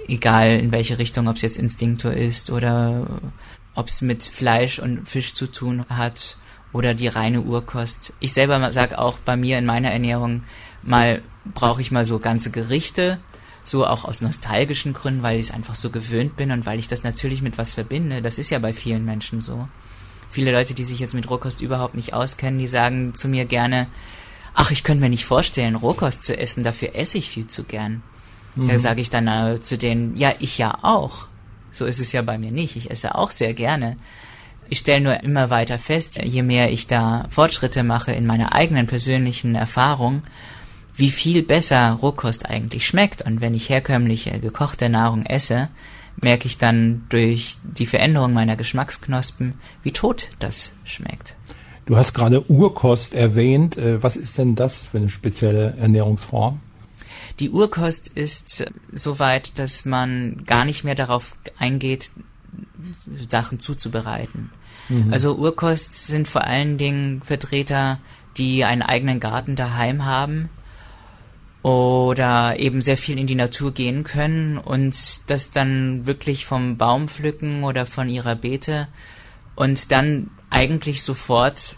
egal 0.08 0.58
in 0.58 0.72
welche 0.72 0.98
Richtung, 0.98 1.28
ob 1.28 1.36
es 1.36 1.42
jetzt 1.42 1.58
Instinktor 1.58 2.12
ist 2.12 2.50
oder 2.50 3.06
ob 3.76 3.88
es 3.88 4.02
mit 4.02 4.24
Fleisch 4.24 4.80
und 4.80 5.08
Fisch 5.08 5.34
zu 5.34 5.46
tun 5.46 5.86
hat 5.88 6.36
oder 6.72 6.94
die 6.94 7.08
reine 7.08 7.42
Urkost. 7.42 8.12
Ich 8.18 8.32
selber 8.32 8.72
sage 8.72 8.98
auch 8.98 9.18
bei 9.18 9.36
mir 9.36 9.58
in 9.58 9.66
meiner 9.66 9.92
Ernährung, 9.92 10.42
mal 10.82 11.22
brauche 11.54 11.80
ich 11.80 11.92
mal 11.92 12.04
so 12.04 12.18
ganze 12.18 12.50
Gerichte, 12.50 13.18
so 13.62 13.86
auch 13.86 14.04
aus 14.04 14.20
nostalgischen 14.20 14.92
Gründen, 14.92 15.22
weil 15.22 15.38
ich 15.38 15.46
es 15.46 15.54
einfach 15.54 15.74
so 15.74 15.90
gewöhnt 15.90 16.36
bin 16.36 16.50
und 16.50 16.66
weil 16.66 16.78
ich 16.78 16.88
das 16.88 17.04
natürlich 17.04 17.42
mit 17.42 17.58
was 17.58 17.74
verbinde. 17.74 18.22
Das 18.22 18.38
ist 18.38 18.50
ja 18.50 18.58
bei 18.58 18.72
vielen 18.72 19.04
Menschen 19.04 19.40
so. 19.40 19.68
Viele 20.28 20.52
Leute, 20.52 20.74
die 20.74 20.84
sich 20.84 20.98
jetzt 20.98 21.14
mit 21.14 21.30
Rohkost 21.30 21.60
überhaupt 21.60 21.94
nicht 21.94 22.14
auskennen, 22.14 22.58
die 22.58 22.66
sagen 22.66 23.14
zu 23.14 23.28
mir 23.28 23.44
gerne, 23.44 23.86
ach, 24.54 24.70
ich 24.70 24.84
könnte 24.84 25.02
mir 25.02 25.10
nicht 25.10 25.24
vorstellen, 25.24 25.76
Rohkost 25.76 26.24
zu 26.24 26.36
essen, 26.36 26.64
dafür 26.64 26.94
esse 26.94 27.18
ich 27.18 27.28
viel 27.28 27.46
zu 27.46 27.64
gern. 27.64 28.02
Mhm. 28.54 28.68
Da 28.68 28.78
sage 28.78 29.00
ich 29.00 29.10
dann 29.10 29.28
äh, 29.28 29.60
zu 29.60 29.78
denen, 29.78 30.16
ja, 30.16 30.32
ich 30.40 30.58
ja 30.58 30.78
auch. 30.82 31.26
So 31.76 31.84
ist 31.84 32.00
es 32.00 32.12
ja 32.12 32.22
bei 32.22 32.38
mir 32.38 32.50
nicht. 32.50 32.76
Ich 32.76 32.90
esse 32.90 33.14
auch 33.14 33.30
sehr 33.30 33.52
gerne. 33.52 33.96
Ich 34.68 34.78
stelle 34.78 35.00
nur 35.00 35.22
immer 35.22 35.50
weiter 35.50 35.78
fest, 35.78 36.18
je 36.22 36.42
mehr 36.42 36.72
ich 36.72 36.86
da 36.86 37.26
Fortschritte 37.30 37.84
mache 37.84 38.12
in 38.12 38.26
meiner 38.26 38.54
eigenen 38.54 38.86
persönlichen 38.86 39.54
Erfahrung, 39.54 40.22
wie 40.96 41.10
viel 41.10 41.42
besser 41.42 41.92
Rohkost 41.92 42.46
eigentlich 42.46 42.86
schmeckt. 42.86 43.22
Und 43.22 43.40
wenn 43.40 43.54
ich 43.54 43.68
herkömmliche 43.68 44.40
gekochte 44.40 44.88
Nahrung 44.88 45.24
esse, 45.26 45.68
merke 46.20 46.46
ich 46.46 46.58
dann 46.58 47.04
durch 47.10 47.58
die 47.62 47.86
Veränderung 47.86 48.32
meiner 48.32 48.56
Geschmacksknospen, 48.56 49.54
wie 49.82 49.92
tot 49.92 50.30
das 50.38 50.72
schmeckt. 50.84 51.36
Du 51.84 51.96
hast 51.96 52.14
gerade 52.14 52.50
Urkost 52.50 53.14
erwähnt. 53.14 53.76
Äh, 53.76 54.02
was 54.02 54.16
ist 54.16 54.38
denn 54.38 54.56
das 54.56 54.86
für 54.86 54.96
eine 54.96 55.08
spezielle 55.08 55.74
Ernährungsform? 55.78 56.60
Die 57.40 57.50
Urkost 57.50 58.08
ist 58.08 58.66
soweit, 58.92 59.58
dass 59.58 59.84
man 59.84 60.44
gar 60.46 60.64
nicht 60.64 60.84
mehr 60.84 60.94
darauf 60.94 61.34
eingeht, 61.58 62.10
Sachen 63.28 63.60
zuzubereiten. 63.60 64.50
Mhm. 64.88 65.12
Also 65.12 65.36
Urkost 65.36 66.06
sind 66.06 66.28
vor 66.28 66.44
allen 66.44 66.78
Dingen 66.78 67.22
Vertreter, 67.22 67.98
die 68.36 68.64
einen 68.64 68.82
eigenen 68.82 69.20
Garten 69.20 69.56
daheim 69.56 70.04
haben 70.04 70.48
oder 71.62 72.58
eben 72.60 72.80
sehr 72.80 72.96
viel 72.96 73.18
in 73.18 73.26
die 73.26 73.34
Natur 73.34 73.72
gehen 73.72 74.04
können 74.04 74.58
und 74.58 75.28
das 75.28 75.50
dann 75.50 76.06
wirklich 76.06 76.46
vom 76.46 76.76
Baum 76.76 77.08
pflücken 77.08 77.64
oder 77.64 77.86
von 77.86 78.08
ihrer 78.08 78.36
Beete 78.36 78.88
und 79.56 79.90
dann 79.90 80.30
eigentlich 80.50 81.02
sofort 81.02 81.76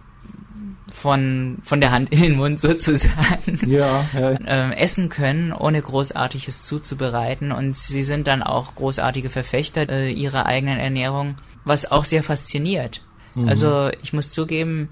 von, 0.93 1.59
von 1.63 1.81
der 1.81 1.91
Hand 1.91 2.11
in 2.11 2.21
den 2.21 2.37
Mund 2.37 2.61
sozusagen 2.61 3.59
ja, 3.67 4.07
ja. 4.15 4.39
Ähm, 4.47 4.73
essen 4.73 5.09
können, 5.09 5.53
ohne 5.53 5.81
großartiges 5.81 6.63
zuzubereiten. 6.63 7.53
Und 7.53 7.77
sie 7.77 8.03
sind 8.03 8.27
dann 8.27 8.43
auch 8.43 8.75
großartige 8.75 9.31
Verfechter 9.31 9.89
äh, 9.89 10.11
ihrer 10.11 10.47
eigenen 10.47 10.79
Ernährung, 10.79 11.37
was 11.65 11.91
auch 11.91 12.05
sehr 12.05 12.23
fasziniert. 12.23 13.03
Mhm. 13.35 13.49
Also 13.49 13.91
ich 14.03 14.13
muss 14.13 14.31
zugeben, 14.31 14.89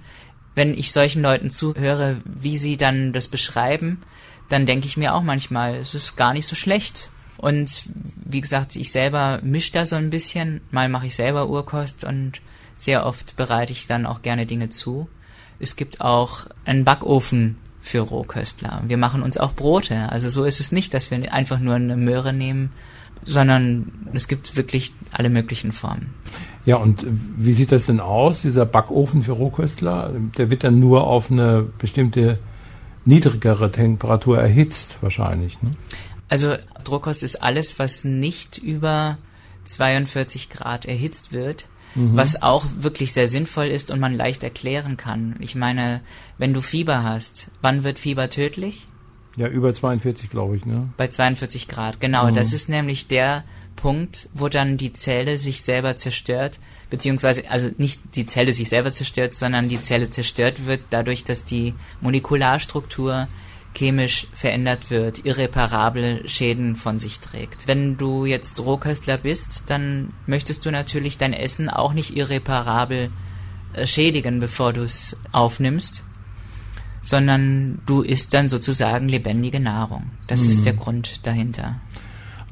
wenn 0.54 0.74
ich 0.74 0.92
solchen 0.92 1.22
Leuten 1.22 1.50
zuhöre, 1.50 2.16
wie 2.24 2.56
sie 2.56 2.76
dann 2.76 3.12
das 3.12 3.28
beschreiben, 3.28 4.00
dann 4.48 4.66
denke 4.66 4.86
ich 4.86 4.96
mir 4.96 5.14
auch 5.14 5.22
manchmal, 5.22 5.74
es 5.76 5.94
ist 5.94 6.16
gar 6.16 6.32
nicht 6.32 6.46
so 6.46 6.54
schlecht. 6.54 7.10
Und 7.36 7.84
wie 8.24 8.40
gesagt, 8.40 8.76
ich 8.76 8.90
selber 8.90 9.40
mische 9.42 9.72
da 9.72 9.84
so 9.84 9.96
ein 9.96 10.10
bisschen. 10.10 10.62
Mal 10.70 10.88
mache 10.88 11.06
ich 11.06 11.16
selber 11.16 11.48
Urkost 11.48 12.04
und 12.04 12.40
sehr 12.78 13.04
oft 13.04 13.36
bereite 13.36 13.72
ich 13.72 13.86
dann 13.86 14.06
auch 14.06 14.22
gerne 14.22 14.46
Dinge 14.46 14.70
zu. 14.70 15.08
Es 15.58 15.76
gibt 15.76 16.00
auch 16.00 16.46
einen 16.64 16.84
Backofen 16.84 17.56
für 17.80 18.00
Rohköstler. 18.00 18.82
Wir 18.86 18.96
machen 18.96 19.22
uns 19.22 19.38
auch 19.38 19.52
Brote. 19.52 20.10
Also 20.10 20.28
so 20.28 20.44
ist 20.44 20.60
es 20.60 20.72
nicht, 20.72 20.92
dass 20.92 21.10
wir 21.10 21.32
einfach 21.32 21.58
nur 21.58 21.74
eine 21.74 21.96
Möhre 21.96 22.32
nehmen, 22.32 22.70
sondern 23.24 23.92
es 24.12 24.28
gibt 24.28 24.56
wirklich 24.56 24.92
alle 25.12 25.30
möglichen 25.30 25.72
Formen. 25.72 26.14
Ja, 26.64 26.76
und 26.76 27.06
wie 27.06 27.52
sieht 27.52 27.70
das 27.70 27.86
denn 27.86 28.00
aus, 28.00 28.42
dieser 28.42 28.66
Backofen 28.66 29.22
für 29.22 29.32
Rohköstler? 29.32 30.12
Der 30.36 30.50
wird 30.50 30.64
dann 30.64 30.80
nur 30.80 31.06
auf 31.06 31.30
eine 31.30 31.62
bestimmte 31.78 32.38
niedrigere 33.04 33.70
Temperatur 33.70 34.38
erhitzt, 34.38 34.96
wahrscheinlich. 35.00 35.62
Ne? 35.62 35.70
Also 36.28 36.54
Rohkost 36.88 37.22
ist 37.22 37.36
alles, 37.36 37.78
was 37.78 38.04
nicht 38.04 38.58
über 38.58 39.16
42 39.64 40.50
Grad 40.50 40.86
erhitzt 40.86 41.32
wird 41.32 41.68
mhm. 41.96 42.16
was 42.16 42.42
auch 42.42 42.64
wirklich 42.78 43.12
sehr 43.12 43.26
sinnvoll 43.26 43.66
ist 43.66 43.90
und 43.90 43.98
man 43.98 44.14
leicht 44.14 44.42
erklären 44.42 44.96
kann. 44.96 45.34
Ich 45.40 45.54
meine, 45.54 46.00
wenn 46.38 46.54
du 46.54 46.60
Fieber 46.60 47.02
hast, 47.02 47.48
wann 47.62 47.82
wird 47.82 47.98
Fieber 47.98 48.30
tödlich? 48.30 48.86
Ja, 49.36 49.48
über 49.48 49.74
42, 49.74 50.30
glaube 50.30 50.56
ich, 50.56 50.64
ne? 50.64 50.88
Bei 50.96 51.08
42 51.08 51.68
Grad, 51.68 52.00
genau. 52.00 52.28
Mhm. 52.28 52.34
Das 52.34 52.52
ist 52.52 52.68
nämlich 52.68 53.06
der 53.06 53.44
Punkt, 53.76 54.28
wo 54.32 54.48
dann 54.48 54.78
die 54.78 54.92
Zelle 54.92 55.38
sich 55.38 55.62
selber 55.62 55.96
zerstört, 55.96 56.58
beziehungsweise, 56.88 57.50
also 57.50 57.68
nicht 57.76 58.00
die 58.14 58.24
Zelle 58.24 58.52
sich 58.52 58.70
selber 58.70 58.92
zerstört, 58.92 59.34
sondern 59.34 59.68
die 59.68 59.80
Zelle 59.80 60.08
zerstört 60.08 60.64
wird 60.64 60.80
dadurch, 60.90 61.24
dass 61.24 61.44
die 61.44 61.74
Molekularstruktur 62.00 63.28
chemisch 63.76 64.26
verändert 64.32 64.90
wird, 64.90 65.24
irreparable 65.24 66.28
Schäden 66.28 66.76
von 66.76 66.98
sich 66.98 67.20
trägt. 67.20 67.68
Wenn 67.68 67.96
du 67.96 68.24
jetzt 68.24 68.60
Rohköstler 68.60 69.18
bist, 69.18 69.64
dann 69.66 70.08
möchtest 70.26 70.64
du 70.64 70.70
natürlich 70.70 71.18
dein 71.18 71.32
Essen 71.32 71.68
auch 71.68 71.92
nicht 71.92 72.16
irreparabel 72.16 73.10
äh, 73.72 73.86
schädigen, 73.86 74.40
bevor 74.40 74.72
du 74.72 74.82
es 74.82 75.20
aufnimmst, 75.32 76.04
sondern 77.02 77.80
du 77.86 78.02
isst 78.02 78.34
dann 78.34 78.48
sozusagen 78.48 79.08
lebendige 79.08 79.60
Nahrung. 79.60 80.10
Das 80.26 80.44
mhm. 80.44 80.50
ist 80.50 80.64
der 80.64 80.74
Grund 80.74 81.26
dahinter. 81.26 81.76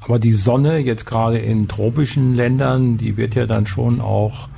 Aber 0.01 0.19
die 0.19 0.35
Sonne 0.35 0.79
jetzt 0.79 1.07
gerade 1.07 1.39
in 1.39 1.67
tropischen 1.67 2.35
Ländern, 2.35 2.99
die 2.99 3.17
wird 3.17 3.35
ja 3.35 3.47
dann 3.47 3.67
schon 3.67 4.01
auch 4.01 4.49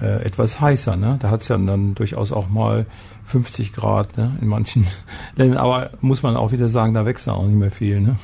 äh, 0.00 0.24
etwas 0.24 0.60
heißer. 0.60 0.96
Ne? 0.96 1.16
Da 1.20 1.30
hat 1.30 1.42
es 1.42 1.48
ja 1.48 1.56
dann 1.56 1.94
durchaus 1.94 2.32
auch 2.32 2.48
mal 2.48 2.86
50 3.26 3.72
Grad 3.72 4.16
ne, 4.16 4.36
in 4.40 4.48
manchen 4.48 4.86
Ländern. 5.36 5.58
Aber 5.58 5.90
muss 6.00 6.22
man 6.22 6.36
auch 6.36 6.52
wieder 6.52 6.68
sagen, 6.68 6.94
da 6.94 7.06
wächst 7.06 7.28
auch 7.28 7.46
nicht 7.46 7.56
mehr 7.56 7.70
viel. 7.70 8.00
Ne? 8.00 8.16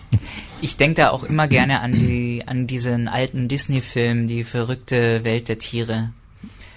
Ich 0.61 0.77
denke 0.77 0.97
da 0.97 1.11
auch 1.11 1.25
immer 1.25 1.49
gerne 1.49 1.81
an, 1.81 1.93
die, 1.93 2.45
an 2.47 2.67
diesen 2.67 3.09
alten 3.09 3.49
Disney-Film, 3.49 4.29
die 4.29 4.45
verrückte 4.45 5.25
Welt 5.25 5.49
der 5.49 5.59
Tiere. 5.59 6.11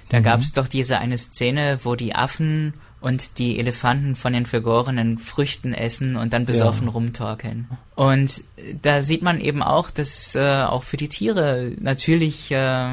Da 0.09 0.19
mhm. 0.19 0.23
gab 0.23 0.39
es 0.39 0.53
doch 0.53 0.67
diese 0.67 0.99
eine 0.99 1.17
Szene, 1.17 1.79
wo 1.83 1.95
die 1.95 2.15
Affen 2.15 2.73
und 3.03 3.37
die 3.37 3.59
Elefanten 3.59 4.15
von 4.15 4.31
den 4.31 4.45
vergorenen 4.45 5.17
Früchten 5.17 5.73
essen 5.73 6.15
und 6.15 6.31
dann 6.31 6.45
besoffen 6.45 6.87
ja. 6.87 6.93
rumtorkeln. 6.93 7.67
Und 7.95 8.41
da 8.81 9.01
sieht 9.01 9.21
man 9.21 9.41
eben 9.41 9.61
auch, 9.61 9.91
dass 9.91 10.35
äh, 10.35 10.63
auch 10.63 10.83
für 10.83 10.95
die 10.95 11.09
Tiere 11.09 11.73
natürlich 11.81 12.49
äh, 12.51 12.87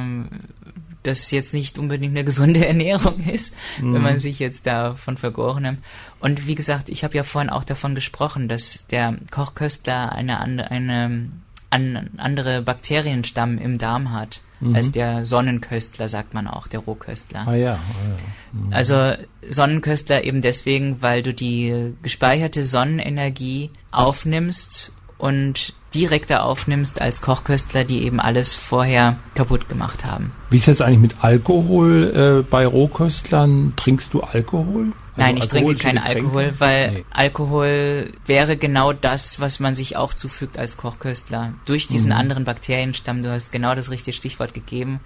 das 1.03 1.31
jetzt 1.31 1.55
nicht 1.55 1.79
unbedingt 1.79 2.13
eine 2.13 2.25
gesunde 2.25 2.67
Ernährung 2.67 3.21
ist, 3.21 3.55
mhm. 3.81 3.95
wenn 3.95 4.03
man 4.03 4.19
sich 4.19 4.39
jetzt 4.39 4.67
da 4.67 4.95
von 4.95 5.17
Vergorenem. 5.17 5.79
Und 6.21 6.47
wie 6.47 6.55
gesagt, 6.55 6.89
ich 6.89 7.05
habe 7.05 7.17
ja 7.17 7.23
vorhin 7.23 7.51
auch 7.51 7.65
davon 7.65 7.95
gesprochen, 7.95 8.49
dass 8.49 8.87
der 8.89 9.17
Kochköstler 9.31 10.13
eine, 10.13 10.41
eine, 10.41 11.31
eine 11.71 12.11
andere 12.17 12.63
Bakterienstamm 12.63 13.59
im 13.59 13.79
Darm 13.79 14.13
hat. 14.13 14.43
Mhm. 14.61 14.77
als 14.77 14.93
der 14.93 15.25
Sonnenköstler, 15.25 16.09
sagt 16.09 16.35
man 16.35 16.47
auch, 16.47 16.69
der 16.69 16.81
Rohköstler. 16.81 17.49
Ah 17.49 17.55
ja. 17.55 17.73
Ah, 17.73 17.79
ja. 17.79 18.61
Mhm. 18.61 18.73
Also 18.73 19.15
Sonnenköstler 19.49 20.23
eben 20.25 20.43
deswegen, 20.43 21.01
weil 21.01 21.23
du 21.23 21.33
die 21.33 21.95
gespeicherte 22.03 22.65
Sonnenenergie 22.65 23.71
aufnimmst 23.91 24.93
und 25.17 25.75
direkter 25.95 26.45
aufnimmst 26.45 27.01
als 27.01 27.21
Kochköstler, 27.23 27.85
die 27.85 28.03
eben 28.05 28.21
alles 28.21 28.55
vorher 28.55 29.17
kaputt 29.35 29.69
gemacht 29.69 30.05
haben. 30.05 30.33
Wie 30.51 30.57
ist 30.57 30.69
das 30.69 30.81
eigentlich 30.81 31.01
mit 31.01 31.15
Alkohol 31.21 32.43
äh, 32.43 32.49
bei 32.49 32.67
Rohköstlern? 32.67 33.75
Trinkst 33.77 34.13
du 34.13 34.21
Alkohol? 34.21 34.83
Also 34.85 34.95
Nein, 35.17 35.37
ich 35.37 35.49
trinke 35.49 35.75
keinen 35.75 35.99
Alkohol, 35.99 36.55
weil 36.59 36.91
nee. 36.93 37.05
Alkohol 37.11 38.13
wäre 38.27 38.57
genau 38.57 38.93
das, 38.93 39.41
was 39.41 39.61
man 39.61 39.75
sich 39.75 39.97
auch 39.97 40.15
zufügt 40.15 40.59
als 40.59 40.77
Kochköstler. 40.77 41.55
Durch 41.67 41.89
diesen 41.89 42.11
mhm. 42.11 42.17
anderen 42.17 42.45
Bakterienstamm, 42.45 43.23
du 43.23 43.31
hast 43.31 43.53
genau 43.53 43.75
das 43.75 43.91
richtige 43.91 44.17
Stichwort 44.17 44.55
gegeben, 44.55 45.01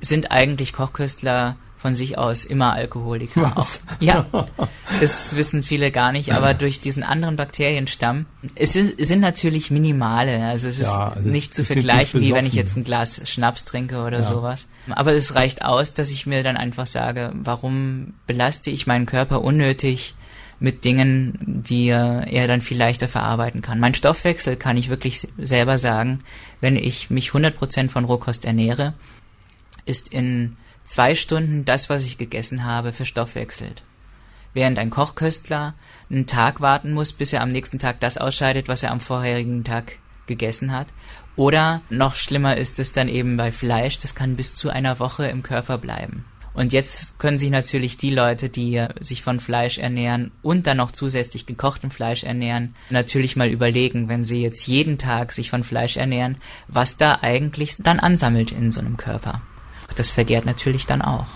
sind 0.00 0.30
eigentlich 0.30 0.72
Kochköstler 0.72 1.56
von 1.84 1.92
sich 1.92 2.16
aus 2.16 2.46
immer 2.46 2.72
Alkoholiker. 2.72 3.52
Auch, 3.56 3.68
ja, 4.00 4.24
das 5.02 5.36
wissen 5.36 5.62
viele 5.62 5.90
gar 5.90 6.12
nicht, 6.12 6.32
aber 6.32 6.54
durch 6.54 6.80
diesen 6.80 7.02
anderen 7.02 7.36
Bakterienstamm, 7.36 8.24
es 8.54 8.72
sind, 8.72 8.98
es 8.98 9.08
sind 9.08 9.20
natürlich 9.20 9.70
minimale, 9.70 10.46
also 10.46 10.66
es 10.66 10.78
ist 10.78 10.88
ja, 10.88 11.08
also 11.08 11.28
nicht 11.28 11.54
zu 11.54 11.62
vergleichen, 11.62 12.22
wie 12.22 12.32
wenn 12.32 12.46
ich 12.46 12.54
jetzt 12.54 12.78
ein 12.78 12.84
Glas 12.84 13.20
Schnaps 13.28 13.66
trinke 13.66 14.02
oder 14.02 14.20
ja. 14.20 14.22
sowas. 14.22 14.66
Aber 14.88 15.12
es 15.12 15.34
reicht 15.34 15.62
aus, 15.62 15.92
dass 15.92 16.08
ich 16.08 16.24
mir 16.24 16.42
dann 16.42 16.56
einfach 16.56 16.86
sage, 16.86 17.32
warum 17.34 18.14
belaste 18.26 18.70
ich 18.70 18.86
meinen 18.86 19.04
Körper 19.04 19.42
unnötig 19.42 20.14
mit 20.60 20.86
Dingen, 20.86 21.34
die 21.66 21.88
er 21.88 22.48
dann 22.48 22.62
viel 22.62 22.78
leichter 22.78 23.08
verarbeiten 23.08 23.60
kann. 23.60 23.78
Mein 23.78 23.92
Stoffwechsel 23.92 24.56
kann 24.56 24.78
ich 24.78 24.88
wirklich 24.88 25.28
selber 25.36 25.76
sagen, 25.76 26.20
wenn 26.62 26.76
ich 26.76 27.10
mich 27.10 27.32
100% 27.32 27.90
von 27.90 28.06
Rohkost 28.06 28.46
ernähre, 28.46 28.94
ist 29.84 30.08
in 30.10 30.56
zwei 30.84 31.14
Stunden 31.14 31.64
das, 31.64 31.90
was 31.90 32.04
ich 32.04 32.18
gegessen 32.18 32.64
habe, 32.64 32.92
verstoffwechselt. 32.92 33.82
Während 34.52 34.78
ein 34.78 34.90
Kochköstler 34.90 35.74
einen 36.10 36.26
Tag 36.26 36.60
warten 36.60 36.92
muss, 36.92 37.12
bis 37.12 37.32
er 37.32 37.42
am 37.42 37.50
nächsten 37.50 37.78
Tag 37.78 38.00
das 38.00 38.18
ausscheidet, 38.18 38.68
was 38.68 38.82
er 38.82 38.92
am 38.92 39.00
vorherigen 39.00 39.64
Tag 39.64 39.98
gegessen 40.26 40.72
hat. 40.72 40.86
Oder 41.36 41.82
noch 41.90 42.14
schlimmer 42.14 42.56
ist 42.56 42.78
es 42.78 42.92
dann 42.92 43.08
eben 43.08 43.36
bei 43.36 43.50
Fleisch, 43.50 43.98
das 43.98 44.14
kann 44.14 44.36
bis 44.36 44.54
zu 44.54 44.70
einer 44.70 45.00
Woche 45.00 45.26
im 45.26 45.42
Körper 45.42 45.78
bleiben. 45.78 46.24
Und 46.54 46.72
jetzt 46.72 47.18
können 47.18 47.36
sich 47.36 47.50
natürlich 47.50 47.96
die 47.96 48.14
Leute, 48.14 48.48
die 48.48 48.86
sich 49.00 49.22
von 49.22 49.40
Fleisch 49.40 49.78
ernähren 49.78 50.30
und 50.40 50.68
dann 50.68 50.76
noch 50.76 50.92
zusätzlich 50.92 51.46
gekochtem 51.46 51.90
Fleisch 51.90 52.22
ernähren, 52.22 52.76
natürlich 52.90 53.34
mal 53.34 53.48
überlegen, 53.48 54.08
wenn 54.08 54.22
sie 54.22 54.40
jetzt 54.40 54.64
jeden 54.68 54.96
Tag 54.96 55.32
sich 55.32 55.50
von 55.50 55.64
Fleisch 55.64 55.96
ernähren, 55.96 56.36
was 56.68 56.96
da 56.96 57.18
eigentlich 57.22 57.74
dann 57.80 57.98
ansammelt 57.98 58.52
in 58.52 58.70
so 58.70 58.78
einem 58.78 58.96
Körper. 58.96 59.42
Das 59.96 60.10
vergärt 60.10 60.44
natürlich 60.44 60.86
dann 60.86 61.02
auch. 61.02 61.26